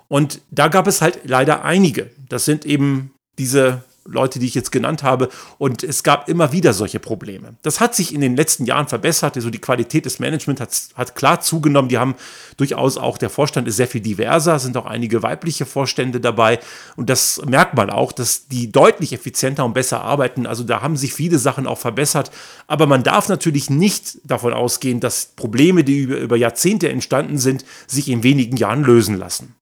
Und 0.08 0.42
da 0.52 0.68
gab 0.68 0.88
es 0.88 1.02
halt 1.02 1.22
leider 1.24 1.66
einige. 1.66 2.12
Das 2.30 2.46
sind 2.46 2.66
eben 2.66 3.14
diese 3.38 3.84
Leute, 4.06 4.40
die 4.40 4.46
ich 4.46 4.56
jetzt 4.56 4.72
genannt 4.72 5.04
habe. 5.04 5.30
Und 5.58 5.84
es 5.84 6.04
gab 6.04 6.30
immer 6.30 6.52
wieder 6.52 6.74
solche 6.74 7.00
Probleme. 7.00 7.56
Das 7.62 7.80
hat 7.80 7.96
sich 7.96 8.14
in 8.14 8.22
den 8.22 8.36
letzten 8.36 8.66
Jahren 8.66 8.88
verbessert. 8.88 9.36
Also 9.36 9.50
die 9.50 9.60
Qualität 9.60 10.06
des 10.06 10.20
Managements 10.20 10.62
hat, 10.62 10.70
hat 10.96 11.16
klar 11.16 11.42
zugenommen. 11.42 11.90
Die 11.90 11.98
haben 11.98 12.16
durchaus 12.58 12.98
auch, 12.98 13.18
der 13.18 13.30
Vorstand 13.30 13.68
ist 13.68 13.78
sehr 13.78 13.88
viel 13.88 14.02
diverser, 14.02 14.60
sind 14.60 14.78
auch 14.78 14.86
einige 14.86 15.24
weibliche 15.24 15.66
Vorstände 15.66 16.20
dabei. 16.20 16.60
Und 16.96 17.10
das 17.10 17.42
merkt 17.46 17.76
man 17.76 17.90
auch, 17.90 18.12
dass 18.12 18.48
die 18.48 18.72
deutlich 18.72 19.14
effizienter 19.14 19.66
und 19.66 19.74
besser 19.74 20.02
arbeiten. 20.02 20.46
Also 20.46 20.64
da 20.64 20.82
haben 20.82 20.98
sich 20.98 21.14
viele 21.14 21.40
Sachen 21.40 21.68
auch 21.68 21.80
verbessert. 21.80 22.32
Aber 22.68 22.88
man 22.88 23.04
darf 23.04 23.30
natürlich 23.30 23.70
nicht 23.70 24.18
davon 24.24 24.54
ausgehen, 24.54 25.00
dass 25.00 25.28
Probleme, 25.36 25.84
die 25.84 26.00
über, 26.00 26.18
über 26.18 26.36
Jahrzehnte 26.36 26.90
entstanden 26.90 27.38
sind, 27.38 27.66
sich 27.88 28.10
in 28.10 28.24
wenigen 28.24 28.58
Jahren 28.58 28.84
lösen 28.84 29.18
lassen. 29.18 29.56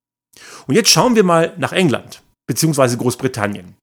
Und 0.67 0.75
jetzt 0.75 0.89
schauen 0.89 1.15
wir 1.15 1.23
mal 1.23 1.53
nach 1.57 1.71
England 1.71 2.21
beziehungsweise 2.47 2.97
Großbritannien. 2.97 3.75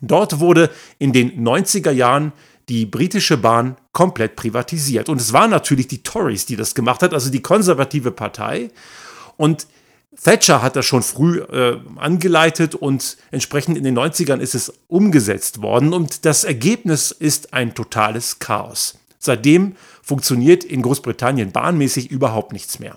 Dort 0.00 0.40
wurde 0.40 0.70
in 0.98 1.12
den 1.12 1.44
90er 1.44 1.90
Jahren 1.90 2.32
die 2.68 2.86
britische 2.86 3.36
Bahn 3.36 3.76
komplett 3.92 4.36
privatisiert. 4.36 5.08
Und 5.08 5.20
es 5.20 5.32
waren 5.32 5.50
natürlich 5.50 5.88
die 5.88 6.02
Tories, 6.02 6.46
die 6.46 6.56
das 6.56 6.74
gemacht 6.74 7.02
hat, 7.02 7.14
also 7.14 7.30
die 7.30 7.42
konservative 7.42 8.10
Partei. 8.10 8.70
Und 9.36 9.66
Thatcher 10.22 10.62
hat 10.62 10.76
das 10.76 10.84
schon 10.84 11.02
früh 11.02 11.38
äh, 11.38 11.78
angeleitet 11.96 12.74
und 12.74 13.16
entsprechend 13.30 13.78
in 13.78 13.84
den 13.84 13.96
90ern 13.96 14.40
ist 14.40 14.54
es 14.54 14.72
umgesetzt 14.88 15.62
worden. 15.62 15.92
Und 15.92 16.24
das 16.24 16.44
Ergebnis 16.44 17.10
ist 17.12 17.54
ein 17.54 17.74
totales 17.74 18.38
Chaos. 18.38 18.98
Seitdem 19.18 19.76
funktioniert 20.02 20.64
in 20.64 20.82
Großbritannien 20.82 21.52
bahnmäßig 21.52 22.10
überhaupt 22.10 22.52
nichts 22.52 22.78
mehr. 22.78 22.96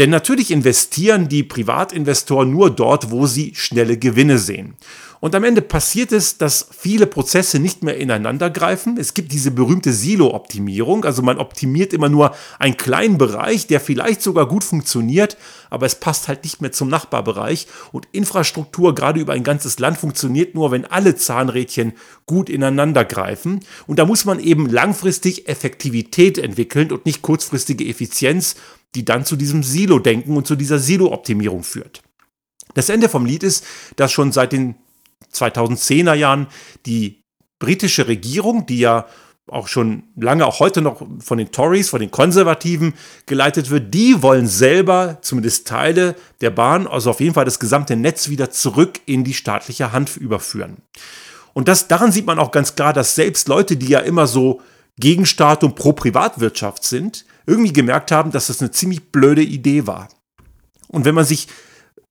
Denn 0.00 0.08
natürlich 0.08 0.50
investieren 0.50 1.28
die 1.28 1.42
Privatinvestoren 1.42 2.50
nur 2.50 2.70
dort, 2.70 3.10
wo 3.10 3.26
sie 3.26 3.52
schnelle 3.54 3.98
Gewinne 3.98 4.38
sehen. 4.38 4.76
Und 5.20 5.34
am 5.34 5.44
Ende 5.44 5.60
passiert 5.60 6.12
es, 6.12 6.38
dass 6.38 6.68
viele 6.70 7.06
Prozesse 7.06 7.58
nicht 7.58 7.82
mehr 7.82 7.98
ineinander 7.98 8.48
greifen. 8.48 8.96
Es 8.96 9.12
gibt 9.12 9.30
diese 9.30 9.50
berühmte 9.50 9.92
Silo-Optimierung. 9.92 11.04
Also 11.04 11.20
man 11.20 11.36
optimiert 11.36 11.92
immer 11.92 12.08
nur 12.08 12.34
einen 12.58 12.78
kleinen 12.78 13.18
Bereich, 13.18 13.66
der 13.66 13.80
vielleicht 13.80 14.22
sogar 14.22 14.48
gut 14.48 14.64
funktioniert, 14.64 15.36
aber 15.68 15.84
es 15.84 15.96
passt 15.96 16.28
halt 16.28 16.44
nicht 16.44 16.62
mehr 16.62 16.72
zum 16.72 16.88
Nachbarbereich. 16.88 17.66
Und 17.92 18.08
Infrastruktur 18.12 18.94
gerade 18.94 19.20
über 19.20 19.34
ein 19.34 19.44
ganzes 19.44 19.78
Land 19.78 19.98
funktioniert 19.98 20.54
nur, 20.54 20.70
wenn 20.70 20.86
alle 20.86 21.14
Zahnrädchen 21.14 21.92
gut 22.24 22.48
ineinander 22.48 23.04
greifen. 23.04 23.60
Und 23.86 23.98
da 23.98 24.06
muss 24.06 24.24
man 24.24 24.40
eben 24.40 24.70
langfristig 24.70 25.46
Effektivität 25.46 26.38
entwickeln 26.38 26.90
und 26.90 27.04
nicht 27.04 27.20
kurzfristige 27.20 27.86
Effizienz, 27.86 28.56
die 28.94 29.04
dann 29.04 29.24
zu 29.24 29.36
diesem 29.36 29.62
Silo-Denken 29.62 30.36
und 30.36 30.46
zu 30.46 30.56
dieser 30.56 30.78
Silo-Optimierung 30.78 31.62
führt. 31.62 32.02
Das 32.74 32.88
Ende 32.88 33.08
vom 33.08 33.26
Lied 33.26 33.42
ist, 33.42 33.64
dass 33.96 34.12
schon 34.12 34.32
seit 34.32 34.52
den 34.52 34.76
2010er 35.32 36.14
Jahren 36.14 36.46
die 36.86 37.22
britische 37.58 38.08
Regierung, 38.08 38.66
die 38.66 38.78
ja 38.78 39.06
auch 39.50 39.68
schon 39.68 40.04
lange, 40.16 40.46
auch 40.46 40.60
heute 40.60 40.80
noch 40.80 41.04
von 41.20 41.38
den 41.38 41.50
Tories, 41.50 41.90
von 41.90 42.00
den 42.00 42.10
Konservativen 42.10 42.94
geleitet 43.26 43.70
wird, 43.70 43.92
die 43.92 44.22
wollen 44.22 44.46
selber 44.46 45.18
zumindest 45.22 45.66
Teile 45.66 46.14
der 46.40 46.50
Bahn, 46.50 46.86
also 46.86 47.10
auf 47.10 47.20
jeden 47.20 47.34
Fall 47.34 47.44
das 47.44 47.58
gesamte 47.58 47.96
Netz 47.96 48.28
wieder 48.28 48.50
zurück 48.50 49.00
in 49.06 49.24
die 49.24 49.34
staatliche 49.34 49.92
Hand 49.92 50.16
überführen. 50.16 50.78
Und 51.52 51.66
das, 51.66 51.88
daran 51.88 52.12
sieht 52.12 52.26
man 52.26 52.38
auch 52.38 52.52
ganz 52.52 52.76
klar, 52.76 52.92
dass 52.92 53.16
selbst 53.16 53.48
Leute, 53.48 53.76
die 53.76 53.88
ja 53.88 53.98
immer 53.98 54.26
so 54.28 54.60
gegen 54.98 55.26
Staat 55.26 55.64
und 55.64 55.74
pro 55.74 55.92
Privatwirtschaft 55.92 56.84
sind, 56.84 57.24
irgendwie 57.50 57.72
gemerkt 57.72 58.12
haben, 58.12 58.30
dass 58.30 58.46
das 58.46 58.60
eine 58.60 58.70
ziemlich 58.70 59.10
blöde 59.10 59.42
Idee 59.42 59.86
war. 59.86 60.08
Und 60.88 61.04
wenn 61.04 61.14
man 61.14 61.24
sich 61.24 61.48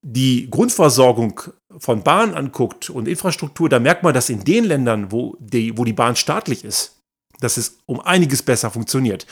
die 0.01 0.50
Grundversorgung 0.50 1.41
von 1.77 2.03
Bahn 2.03 2.34
anguckt 2.34 2.89
und 2.89 3.08
Infrastruktur, 3.08 3.69
da 3.69 3.79
merkt 3.79 4.03
man, 4.03 4.13
dass 4.13 4.29
in 4.29 4.43
den 4.43 4.65
Ländern, 4.65 5.12
wo 5.12 5.38
die, 5.39 5.77
wo 5.77 5.86
die 5.86 5.93
Bahn 5.93 6.15
staatlich 6.15 6.63
ist, 6.63 6.98
dass 7.39 7.58
es 7.58 7.77
um 7.86 8.01
einiges 8.01 8.43
besser 8.43 8.69
funktioniert. 8.69 9.25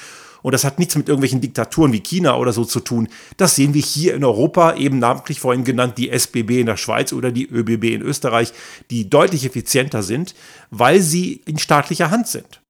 Und 0.44 0.54
das 0.54 0.64
hat 0.64 0.80
nichts 0.80 0.96
mit 0.96 1.10
irgendwelchen 1.10 1.42
Diktaturen 1.42 1.92
wie 1.92 2.00
China 2.00 2.38
oder 2.38 2.54
so 2.54 2.64
zu 2.64 2.80
tun. 2.80 3.10
Das 3.36 3.56
sehen 3.56 3.74
wir 3.74 3.82
hier 3.82 4.14
in 4.14 4.24
Europa, 4.24 4.76
eben 4.76 5.00
namentlich 5.00 5.42
vorhin 5.42 5.66
genannt, 5.66 5.98
die 5.98 6.10
SBB 6.10 6.62
in 6.62 6.68
der 6.68 6.78
Schweiz 6.78 7.12
oder 7.12 7.32
die 7.32 7.50
ÖBB 7.50 7.86
in 7.86 8.02
Österreich, 8.02 8.54
die 8.90 9.10
deutlich 9.10 9.46
effizienter 9.46 10.04
sind, 10.04 10.36
weil 10.70 11.02
sie 11.02 11.42
in 11.46 11.58
staatlicher 11.58 12.12
Hand 12.12 12.28
sind. 12.28 12.62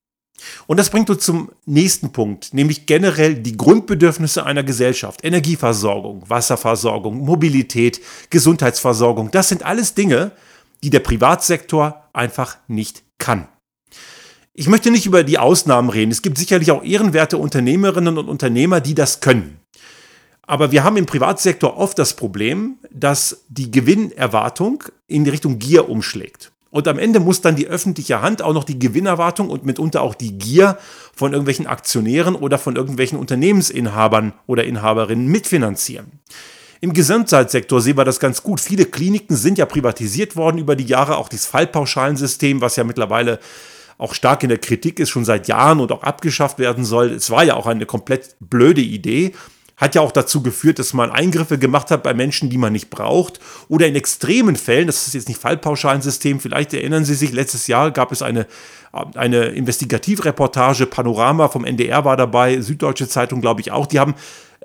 Und 0.67 0.77
das 0.77 0.89
bringt 0.89 1.09
uns 1.09 1.23
zum 1.23 1.51
nächsten 1.65 2.11
Punkt, 2.11 2.53
nämlich 2.53 2.85
generell 2.85 3.35
die 3.35 3.57
Grundbedürfnisse 3.57 4.45
einer 4.45 4.63
Gesellschaft. 4.63 5.23
Energieversorgung, 5.23 6.23
Wasserversorgung, 6.27 7.17
Mobilität, 7.17 8.01
Gesundheitsversorgung. 8.29 9.31
Das 9.31 9.49
sind 9.49 9.63
alles 9.63 9.93
Dinge, 9.93 10.31
die 10.83 10.89
der 10.89 10.99
Privatsektor 10.99 12.03
einfach 12.13 12.57
nicht 12.67 13.03
kann. 13.17 13.47
Ich 14.53 14.67
möchte 14.67 14.89
nicht 14.89 15.05
über 15.05 15.23
die 15.23 15.37
Ausnahmen 15.37 15.89
reden. 15.89 16.11
Es 16.11 16.21
gibt 16.21 16.37
sicherlich 16.37 16.71
auch 16.71 16.83
ehrenwerte 16.83 17.37
Unternehmerinnen 17.37 18.17
und 18.17 18.27
Unternehmer, 18.27 18.81
die 18.81 18.95
das 18.95 19.19
können. 19.19 19.59
Aber 20.41 20.71
wir 20.71 20.83
haben 20.83 20.97
im 20.97 21.05
Privatsektor 21.05 21.77
oft 21.77 21.99
das 21.99 22.15
Problem, 22.15 22.77
dass 22.89 23.43
die 23.49 23.69
Gewinnerwartung 23.69 24.83
in 25.05 25.25
die 25.25 25.29
Richtung 25.29 25.59
Gier 25.59 25.89
umschlägt. 25.89 26.51
Und 26.77 26.87
am 26.87 26.99
Ende 26.99 27.19
muss 27.19 27.41
dann 27.41 27.55
die 27.55 27.65
öffentliche 27.65 28.21
Hand 28.21 28.43
auch 28.43 28.53
noch 28.53 28.63
die 28.63 28.77
Gewinnerwartung 28.77 29.49
und 29.49 29.65
mitunter 29.65 30.03
auch 30.03 30.13
die 30.13 30.37
Gier 30.37 30.77
von 31.11 31.31
irgendwelchen 31.31 31.65
Aktionären 31.65 32.35
oder 32.35 32.59
von 32.59 32.75
irgendwelchen 32.75 33.17
Unternehmensinhabern 33.17 34.33
oder 34.45 34.63
Inhaberinnen 34.63 35.25
mitfinanzieren. 35.25 36.19
Im 36.79 36.93
Gesamtzeitsektor 36.93 37.81
sehen 37.81 37.97
wir 37.97 38.05
das 38.05 38.19
ganz 38.19 38.43
gut. 38.43 38.61
Viele 38.61 38.85
Kliniken 38.85 39.35
sind 39.35 39.57
ja 39.57 39.65
privatisiert 39.65 40.35
worden 40.35 40.59
über 40.59 40.75
die 40.75 40.85
Jahre, 40.85 41.17
auch 41.17 41.29
das 41.29 41.47
Fallpauschalensystem, 41.47 42.61
was 42.61 42.75
ja 42.75 42.83
mittlerweile 42.83 43.39
auch 43.97 44.13
stark 44.13 44.43
in 44.43 44.49
der 44.49 44.59
Kritik 44.59 44.99
ist, 44.99 45.09
schon 45.09 45.25
seit 45.25 45.47
Jahren 45.47 45.79
und 45.79 45.91
auch 45.91 46.03
abgeschafft 46.03 46.59
werden 46.59 46.85
soll. 46.85 47.09
Es 47.09 47.31
war 47.31 47.43
ja 47.43 47.55
auch 47.55 47.65
eine 47.65 47.87
komplett 47.87 48.35
blöde 48.39 48.81
Idee. 48.81 49.33
Hat 49.77 49.93
ja 49.93 50.01
auch 50.01 50.11
dazu 50.11 50.41
geführt, 50.41 50.79
dass 50.79 50.93
man 50.93 51.11
Eingriffe 51.11 51.59
gemacht 51.59 51.91
hat 51.91 52.01
bei 52.01 52.15
Menschen, 52.15 52.49
die 52.49 52.57
man 52.57 52.73
nicht 52.73 52.89
braucht. 52.89 53.39
Oder 53.69 53.87
in 53.87 53.95
extremen 53.95 54.55
Fällen, 54.55 54.87
das 54.87 55.07
ist 55.07 55.13
jetzt 55.13 55.27
nicht 55.27 55.39
Fallpauschalensystem, 55.39 56.39
vielleicht 56.39 56.73
erinnern 56.73 57.05
Sie 57.05 57.13
sich, 57.13 57.31
letztes 57.31 57.67
Jahr 57.67 57.91
gab 57.91 58.11
es 58.11 58.23
eine, 58.23 58.47
eine 59.13 59.45
Investigativreportage, 59.45 60.87
Panorama 60.87 61.47
vom 61.47 61.63
NDR 61.63 62.03
war 62.05 62.17
dabei, 62.17 62.59
Süddeutsche 62.59 63.07
Zeitung 63.07 63.39
glaube 63.39 63.61
ich 63.61 63.71
auch, 63.71 63.85
die 63.85 63.99
haben 63.99 64.15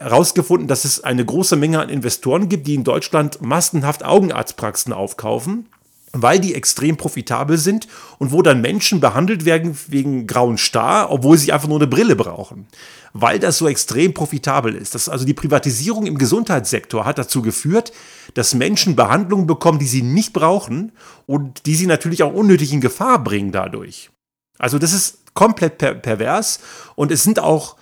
herausgefunden, 0.00 0.66
dass 0.66 0.86
es 0.86 1.04
eine 1.04 1.24
große 1.24 1.56
Menge 1.56 1.80
an 1.80 1.90
Investoren 1.90 2.48
gibt, 2.48 2.66
die 2.66 2.74
in 2.74 2.84
Deutschland 2.84 3.42
massenhaft 3.42 4.04
Augenarztpraxen 4.04 4.94
aufkaufen 4.94 5.66
weil 6.12 6.38
die 6.38 6.54
extrem 6.54 6.96
profitabel 6.96 7.56
sind 7.56 7.88
und 8.18 8.32
wo 8.32 8.42
dann 8.42 8.60
Menschen 8.60 9.00
behandelt 9.00 9.44
werden 9.44 9.78
wegen 9.88 10.26
grauen 10.26 10.58
Star, 10.58 11.10
obwohl 11.10 11.38
sie 11.38 11.52
einfach 11.52 11.68
nur 11.68 11.78
eine 11.78 11.86
Brille 11.86 12.16
brauchen. 12.16 12.66
Weil 13.14 13.38
das 13.38 13.58
so 13.58 13.68
extrem 13.68 14.14
profitabel 14.14 14.74
ist. 14.74 14.94
Das, 14.94 15.08
also 15.08 15.24
die 15.24 15.34
Privatisierung 15.34 16.06
im 16.06 16.16
Gesundheitssektor 16.16 17.04
hat 17.04 17.18
dazu 17.18 17.42
geführt, 17.42 17.92
dass 18.34 18.54
Menschen 18.54 18.96
Behandlungen 18.96 19.46
bekommen, 19.46 19.78
die 19.78 19.86
sie 19.86 20.02
nicht 20.02 20.32
brauchen 20.32 20.92
und 21.26 21.66
die 21.66 21.74
sie 21.74 21.86
natürlich 21.86 22.22
auch 22.22 22.32
unnötig 22.32 22.72
in 22.72 22.80
Gefahr 22.80 23.22
bringen 23.22 23.52
dadurch. 23.52 24.10
Also 24.58 24.78
das 24.78 24.92
ist 24.92 25.34
komplett 25.34 25.78
per 25.78 25.94
pervers 25.94 26.60
und 26.94 27.10
es 27.10 27.22
sind 27.22 27.38
auch 27.38 27.76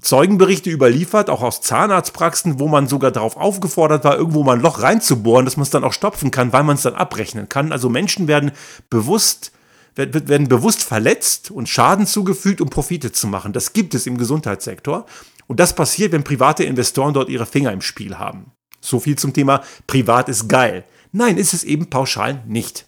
Zeugenberichte 0.00 0.70
überliefert, 0.70 1.30
auch 1.30 1.42
aus 1.42 1.60
Zahnarztpraxen, 1.60 2.58
wo 2.58 2.66
man 2.66 2.88
sogar 2.88 3.12
darauf 3.12 3.36
aufgefordert 3.36 4.02
war, 4.02 4.16
irgendwo 4.16 4.42
mal 4.42 4.56
ein 4.56 4.62
Loch 4.62 4.82
reinzubohren, 4.82 5.44
dass 5.44 5.56
man 5.56 5.62
es 5.62 5.70
dann 5.70 5.84
auch 5.84 5.92
stopfen 5.92 6.32
kann, 6.32 6.52
weil 6.52 6.64
man 6.64 6.74
es 6.74 6.82
dann 6.82 6.94
abrechnen 6.94 7.48
kann. 7.48 7.70
Also 7.70 7.88
Menschen 7.88 8.26
werden 8.26 8.50
bewusst, 8.90 9.52
werden 9.94 10.48
bewusst 10.48 10.82
verletzt 10.82 11.50
und 11.50 11.68
Schaden 11.68 12.06
zugefügt, 12.06 12.60
um 12.60 12.70
Profite 12.70 13.12
zu 13.12 13.26
machen. 13.26 13.52
Das 13.52 13.72
gibt 13.72 13.94
es 13.94 14.06
im 14.06 14.16
Gesundheitssektor. 14.16 15.06
Und 15.46 15.60
das 15.60 15.74
passiert, 15.74 16.12
wenn 16.12 16.24
private 16.24 16.64
Investoren 16.64 17.14
dort 17.14 17.28
ihre 17.28 17.46
Finger 17.46 17.72
im 17.72 17.82
Spiel 17.82 18.18
haben. 18.18 18.52
So 18.80 19.00
viel 19.00 19.16
zum 19.16 19.32
Thema 19.32 19.62
Privat 19.86 20.28
ist 20.28 20.48
geil. 20.48 20.84
Nein, 21.12 21.36
ist 21.36 21.52
es 21.52 21.64
eben 21.64 21.90
pauschal 21.90 22.42
nicht. 22.46 22.86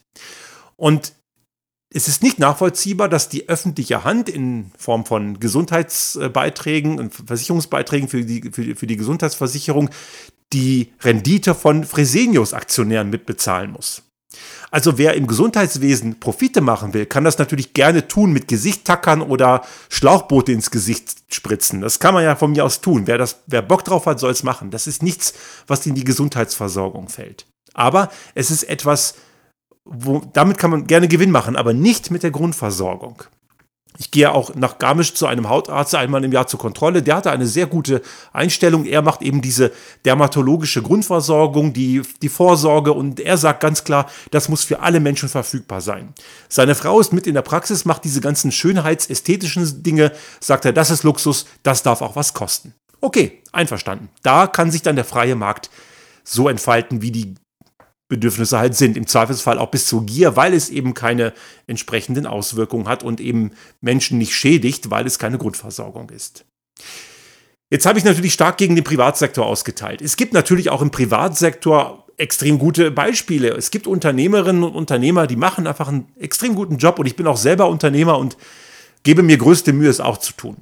Und 0.77 1.13
es 1.91 2.09
ist 2.09 2.23
nicht 2.23 2.41
nachvollziehbar, 2.41 3.09
dass 3.09 3.29
die 3.29 3.49
öffentliche 3.49 4.03
Hand 4.03 4.29
in 4.29 4.73
Form 4.77 5.07
von 5.07 5.39
Gesundheitsbeiträgen 5.39 6.99
und 6.99 7.15
Versicherungsbeiträgen 7.15 8.09
für 8.09 8.25
die, 8.25 8.51
für, 8.51 8.75
für 8.75 8.87
die 8.87 8.97
Gesundheitsversicherung 8.97 9.91
die 10.53 10.93
Rendite 11.01 11.55
von 11.55 11.85
Fresenius-Aktionären 11.85 13.11
mitbezahlen 13.11 13.71
muss. 13.71 14.03
Also 14.71 14.99
wer 14.99 15.15
im 15.15 15.27
Gesundheitswesen 15.27 16.21
Profite 16.21 16.61
machen 16.61 16.95
will, 16.95 17.07
kann 17.07 17.25
das 17.25 17.39
natürlich 17.39 17.75
gerne 17.75 18.09
tun 18.09 18.33
mit 18.33 18.49
Gesicht 18.49 18.85
tackern 18.85 19.23
oder 19.23 19.63
Schlauchboote 19.89 20.53
ins 20.53 20.71
Gesicht 20.71 21.17
spritzen. 21.29 21.81
Das 21.81 22.01
kann 22.01 22.15
man 22.15 22.25
ja 22.25 22.37
von 22.37 22.53
mir 22.53 22.65
aus 22.65 22.81
tun. 22.81 23.07
Wer, 23.07 23.19
das, 23.19 23.43
wer 23.47 23.63
Bock 23.63 23.85
drauf 23.85 24.07
hat, 24.07 24.21
soll 24.21 24.33
es 24.33 24.43
machen. 24.43 24.71
Das 24.71 24.87
ist 24.87 25.03
nichts, 25.03 25.35
was 25.67 25.87
in 25.87 25.95
die 25.95 26.05
Gesundheitsversorgung 26.05 27.09
fällt. 27.09 27.47
Aber 27.73 28.11
es 28.35 28.51
ist 28.51 28.65
etwas, 28.65 29.15
wo, 29.85 30.23
damit 30.33 30.59
kann 30.59 30.71
man 30.71 30.87
gerne 30.87 31.09
Gewinn 31.09 31.31
machen, 31.31 31.57
aber 31.57 31.73
nicht 31.73 32.11
mit 32.11 32.23
der 32.23 32.31
Grundversorgung. 32.31 33.23
Ich 33.97 34.11
gehe 34.11 34.33
auch 34.33 34.57
nach 34.57 34.79
Garmisch 34.79 35.15
zu 35.15 35.27
einem 35.27 35.49
Hautarzt 35.49 35.95
einmal 35.95 36.25
im 36.25 36.33
Jahr 36.33 36.49
zur 36.49 36.59
Kontrolle. 36.59 37.01
Der 37.01 37.15
hatte 37.15 37.31
eine 37.31 37.47
sehr 37.47 37.67
gute 37.67 38.03
Einstellung. 38.33 38.87
Er 38.87 39.03
macht 39.03 39.23
eben 39.23 39.41
diese 39.41 39.71
dermatologische 40.05 40.83
Grundversorgung, 40.83 41.73
die, 41.73 42.03
die 42.21 42.29
Vorsorge 42.29 42.93
und 42.93 43.21
er 43.21 43.37
sagt 43.39 43.61
ganz 43.61 43.85
klar, 43.85 44.11
das 44.33 44.49
muss 44.49 44.65
für 44.65 44.81
alle 44.81 44.99
Menschen 44.99 45.29
verfügbar 45.29 45.81
sein. 45.81 46.13
Seine 46.49 46.75
Frau 46.75 46.99
ist 46.99 47.13
mit 47.13 47.29
in 47.29 47.35
der 47.35 47.43
Praxis, 47.43 47.85
macht 47.85 48.03
diese 48.03 48.21
ganzen 48.21 48.51
schönheitsästhetischen 48.51 49.85
Dinge, 49.85 50.11
sagt 50.41 50.65
er, 50.65 50.73
das 50.73 50.91
ist 50.91 51.05
Luxus, 51.05 51.47
das 51.63 51.85
darf 51.85 52.03
auch 52.03 52.17
was 52.17 52.35
kosten. 52.35 52.75
Okay, 53.01 53.43
einverstanden. 53.53 54.09
Da 54.23 54.49
kann 54.49 54.73
sich 54.73 54.83
dann 54.83 54.97
der 54.97 55.05
freie 55.05 55.37
Markt 55.37 55.71
so 56.25 56.49
entfalten, 56.49 57.01
wie 57.01 57.13
die 57.13 57.35
Bedürfnisse 58.17 58.59
halt 58.59 58.75
sind. 58.75 58.97
Im 58.97 59.07
Zweifelsfall 59.07 59.59
auch 59.59 59.71
bis 59.71 59.87
zur 59.87 60.07
Gier, 60.07 60.37
weil 60.37 60.55
es 60.55 60.71
eben 60.71 60.95
keine 60.95 61.33
entsprechenden 61.67 62.27
Auswirkungen 62.27 62.89
hat 62.89 63.03
und 63.03 63.21
eben 63.21 63.53
Menschen 63.81 64.19
nicht 64.19 64.35
schädigt, 64.35 64.91
weil 64.91 65.07
es 65.07 65.19
keine 65.19 65.39
Grundversorgung 65.39 66.11
ist. 66.11 66.45
Jetzt 67.71 67.87
habe 67.87 67.99
ich 67.99 68.05
natürlich 68.05 68.33
stark 68.33 68.57
gegen 68.57 68.77
den 68.77 68.85
Privatsektor 68.85 69.47
ausgeteilt. 69.47 70.01
Es 70.03 70.17
gibt 70.17 70.33
natürlich 70.33 70.71
auch 70.71 70.83
im 70.83 70.91
Privatsektor 70.91 72.07
extrem 72.17 72.59
gute 72.59 72.91
Beispiele. 72.91 73.49
Es 73.49 73.71
gibt 73.71 73.87
Unternehmerinnen 73.87 74.63
und 74.63 74.75
Unternehmer, 74.75 75.27
die 75.27 75.37
machen 75.37 75.67
einfach 75.67 75.89
einen 75.89 76.07
extrem 76.19 76.55
guten 76.55 76.77
Job 76.77 76.99
und 76.99 77.07
ich 77.07 77.17
bin 77.17 77.27
auch 77.27 77.37
selber 77.37 77.69
Unternehmer 77.69 78.19
und 78.19 78.37
gebe 79.03 79.23
mir 79.23 79.39
größte 79.39 79.73
Mühe, 79.73 79.91
es 79.91 80.01
auch 80.01 80.19
zu 80.19 80.33
tun. 80.35 80.57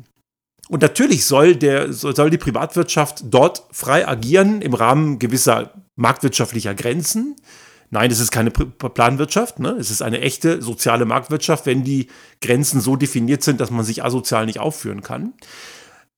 Und 0.72 0.80
natürlich 0.80 1.26
soll, 1.26 1.54
der, 1.54 1.92
soll 1.92 2.30
die 2.30 2.38
Privatwirtschaft 2.38 3.24
dort 3.26 3.64
frei 3.72 4.08
agieren 4.08 4.62
im 4.62 4.72
Rahmen 4.72 5.18
gewisser 5.18 5.74
marktwirtschaftlicher 5.96 6.74
Grenzen. 6.74 7.36
Nein, 7.90 8.10
es 8.10 8.20
ist 8.20 8.30
keine 8.30 8.50
Planwirtschaft, 8.50 9.58
ne? 9.58 9.72
es 9.78 9.90
ist 9.90 10.00
eine 10.00 10.22
echte 10.22 10.62
soziale 10.62 11.04
Marktwirtschaft, 11.04 11.66
wenn 11.66 11.84
die 11.84 12.06
Grenzen 12.40 12.80
so 12.80 12.96
definiert 12.96 13.42
sind, 13.42 13.60
dass 13.60 13.70
man 13.70 13.84
sich 13.84 14.02
asozial 14.02 14.46
nicht 14.46 14.60
aufführen 14.60 15.02
kann. 15.02 15.34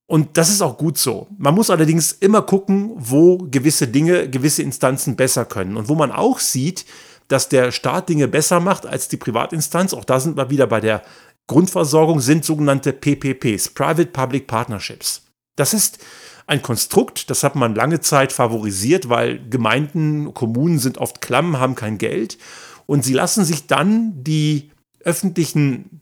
Und 0.05 0.37
das 0.37 0.49
ist 0.49 0.61
auch 0.61 0.77
gut 0.77 0.97
so. 0.97 1.27
Man 1.37 1.53
muss 1.53 1.69
allerdings 1.69 2.13
immer 2.13 2.41
gucken, 2.41 2.93
wo 2.95 3.39
gewisse 3.39 3.89
Dinge, 3.89 4.29
gewisse 4.29 4.63
Instanzen 4.63 5.17
besser 5.17 5.43
können. 5.43 5.75
Und 5.75 5.89
wo 5.89 5.95
man 5.95 6.13
auch 6.13 6.39
sieht, 6.39 6.85
dass 7.27 7.49
der 7.49 7.73
Staat 7.73 8.07
Dinge 8.07 8.29
besser 8.29 8.61
macht 8.61 8.85
als 8.85 9.09
die 9.09 9.17
Privatinstanz, 9.17 9.93
auch 9.93 10.05
da 10.05 10.21
sind 10.21 10.37
wir 10.37 10.49
wieder 10.49 10.67
bei 10.67 10.79
der 10.79 11.01
Grundversorgung 11.47 12.21
sind 12.21 12.43
sogenannte 12.43 12.93
PPPs, 12.93 13.69
Private 13.69 14.07
Public 14.07 14.47
Partnerships. 14.47 15.23
Das 15.55 15.73
ist 15.73 15.99
ein 16.47 16.61
Konstrukt, 16.61 17.29
das 17.29 17.43
hat 17.43 17.55
man 17.55 17.75
lange 17.75 18.01
Zeit 18.01 18.31
favorisiert, 18.31 19.09
weil 19.09 19.47
Gemeinden, 19.49 20.33
Kommunen 20.33 20.79
sind 20.79 20.97
oft 20.97 21.21
klamm, 21.21 21.59
haben 21.59 21.75
kein 21.75 21.97
Geld 21.97 22.37
und 22.85 23.03
sie 23.03 23.13
lassen 23.13 23.45
sich 23.45 23.67
dann 23.67 24.23
die 24.23 24.71
öffentlichen 25.03 26.01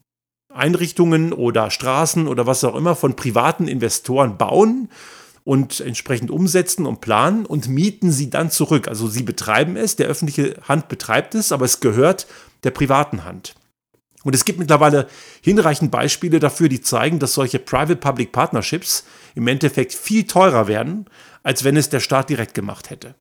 Einrichtungen 0.54 1.34
oder 1.34 1.72
Straßen 1.72 2.28
oder 2.28 2.46
was 2.46 2.64
auch 2.64 2.76
immer 2.76 2.96
von 2.96 3.16
privaten 3.16 3.68
Investoren 3.68 4.38
bauen 4.38 4.90
und 5.44 5.80
entsprechend 5.80 6.32
umsetzen 6.32 6.86
und 6.86 7.02
planen 7.02 7.46
und 7.46 7.68
mieten 7.68 8.12
sie 8.12 8.30
dann 8.30 8.52
zurück. 8.52 8.88
Also 8.88 9.08
sie 9.08 9.24
betreiben 9.24 9.76
es, 9.76 9.96
der 9.96 10.08
öffentliche 10.08 10.56
Hand 10.68 10.90
betreibt 10.90 11.36
es, 11.36 11.52
aber 11.52 11.66
es 11.66 11.80
gehört 11.80 12.28
der 12.64 12.72
privaten 12.72 13.26
Hand. 13.26 13.56
Und 14.24 14.36
es 14.36 14.46
gibt 14.46 14.60
mittlerweile 14.60 15.08
hinreichend 15.42 15.92
Beispiele 15.92 16.40
dafür, 16.40 16.70
die 16.70 16.82
zeigen, 16.82 17.20
dass 17.20 17.34
solche 17.34 17.60
Private-Public 17.60 18.32
Partnerships 18.32 19.04
im 19.36 19.48
Endeffekt 19.48 19.94
viel 19.94 20.26
teurer 20.26 20.68
werden, 20.68 21.06
als 21.44 21.64
wenn 21.64 21.78
es 21.78 21.90
der 21.90 22.00
Staat 22.00 22.30
direkt 22.30 22.54
gemacht 22.54 22.90
hätte. 22.90 23.16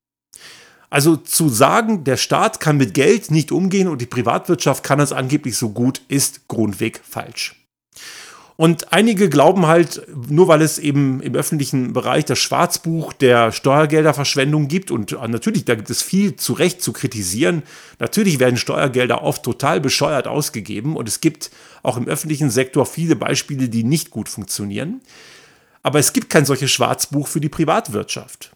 Also 0.91 1.17
zu 1.17 1.49
sagen, 1.49 2.05
der 2.05 2.19
Staat 2.19 2.61
kann 2.61 2.77
mit 2.77 2.93
Geld 2.93 3.31
nicht 3.31 3.51
umgehen 3.51 3.89
und 3.89 4.01
die 4.03 4.07
Privatwirtschaft 4.07 4.85
kann 4.85 5.01
es 5.01 5.13
angeblich 5.13 5.57
so 5.57 5.71
gut, 5.71 6.03
ist 6.09 6.49
grundweg 6.49 7.01
falsch. 7.03 7.57
Und 8.57 8.93
einige 8.93 9.29
glauben 9.29 9.67
halt, 9.67 10.07
nur 10.29 10.47
weil 10.47 10.61
es 10.63 10.79
eben 10.79 11.21
im 11.23 11.35
öffentlichen 11.35 11.93
Bereich 11.93 12.25
das 12.25 12.39
Schwarzbuch 12.39 13.13
der 13.13 13.51
Steuergelderverschwendung 13.51 14.69
gibt, 14.69 14.91
und 14.91 15.13
natürlich, 15.13 15.65
da 15.65 15.75
gibt 15.75 15.91
es 15.91 16.03
viel 16.03 16.37
zu 16.37 16.53
Recht 16.53 16.83
zu 16.83 16.93
kritisieren, 16.93 17.63
natürlich 17.99 18.39
werden 18.39 18.57
Steuergelder 18.57 19.23
oft 19.23 19.43
total 19.43 19.81
bescheuert 19.81 20.27
ausgegeben 20.27 20.97
und 20.97 21.09
es 21.09 21.21
gibt 21.21 21.51
auch 21.83 21.97
im 21.97 22.07
öffentlichen 22.07 22.51
Sektor 22.51 22.87
viele 22.87 23.17
Beispiele, 23.17 23.69
die 23.69 23.85
nicht 23.85 24.11
gut 24.11 24.29
funktionieren. 24.29 25.01
Aber 25.83 25.99
es 25.99 26.13
gibt 26.13 26.31
kein 26.31 26.45
solches 26.45 26.71
Schwarzbuch 26.71 27.27
für 27.27 27.41
die 27.41 27.49
Privatwirtschaft. 27.49 28.53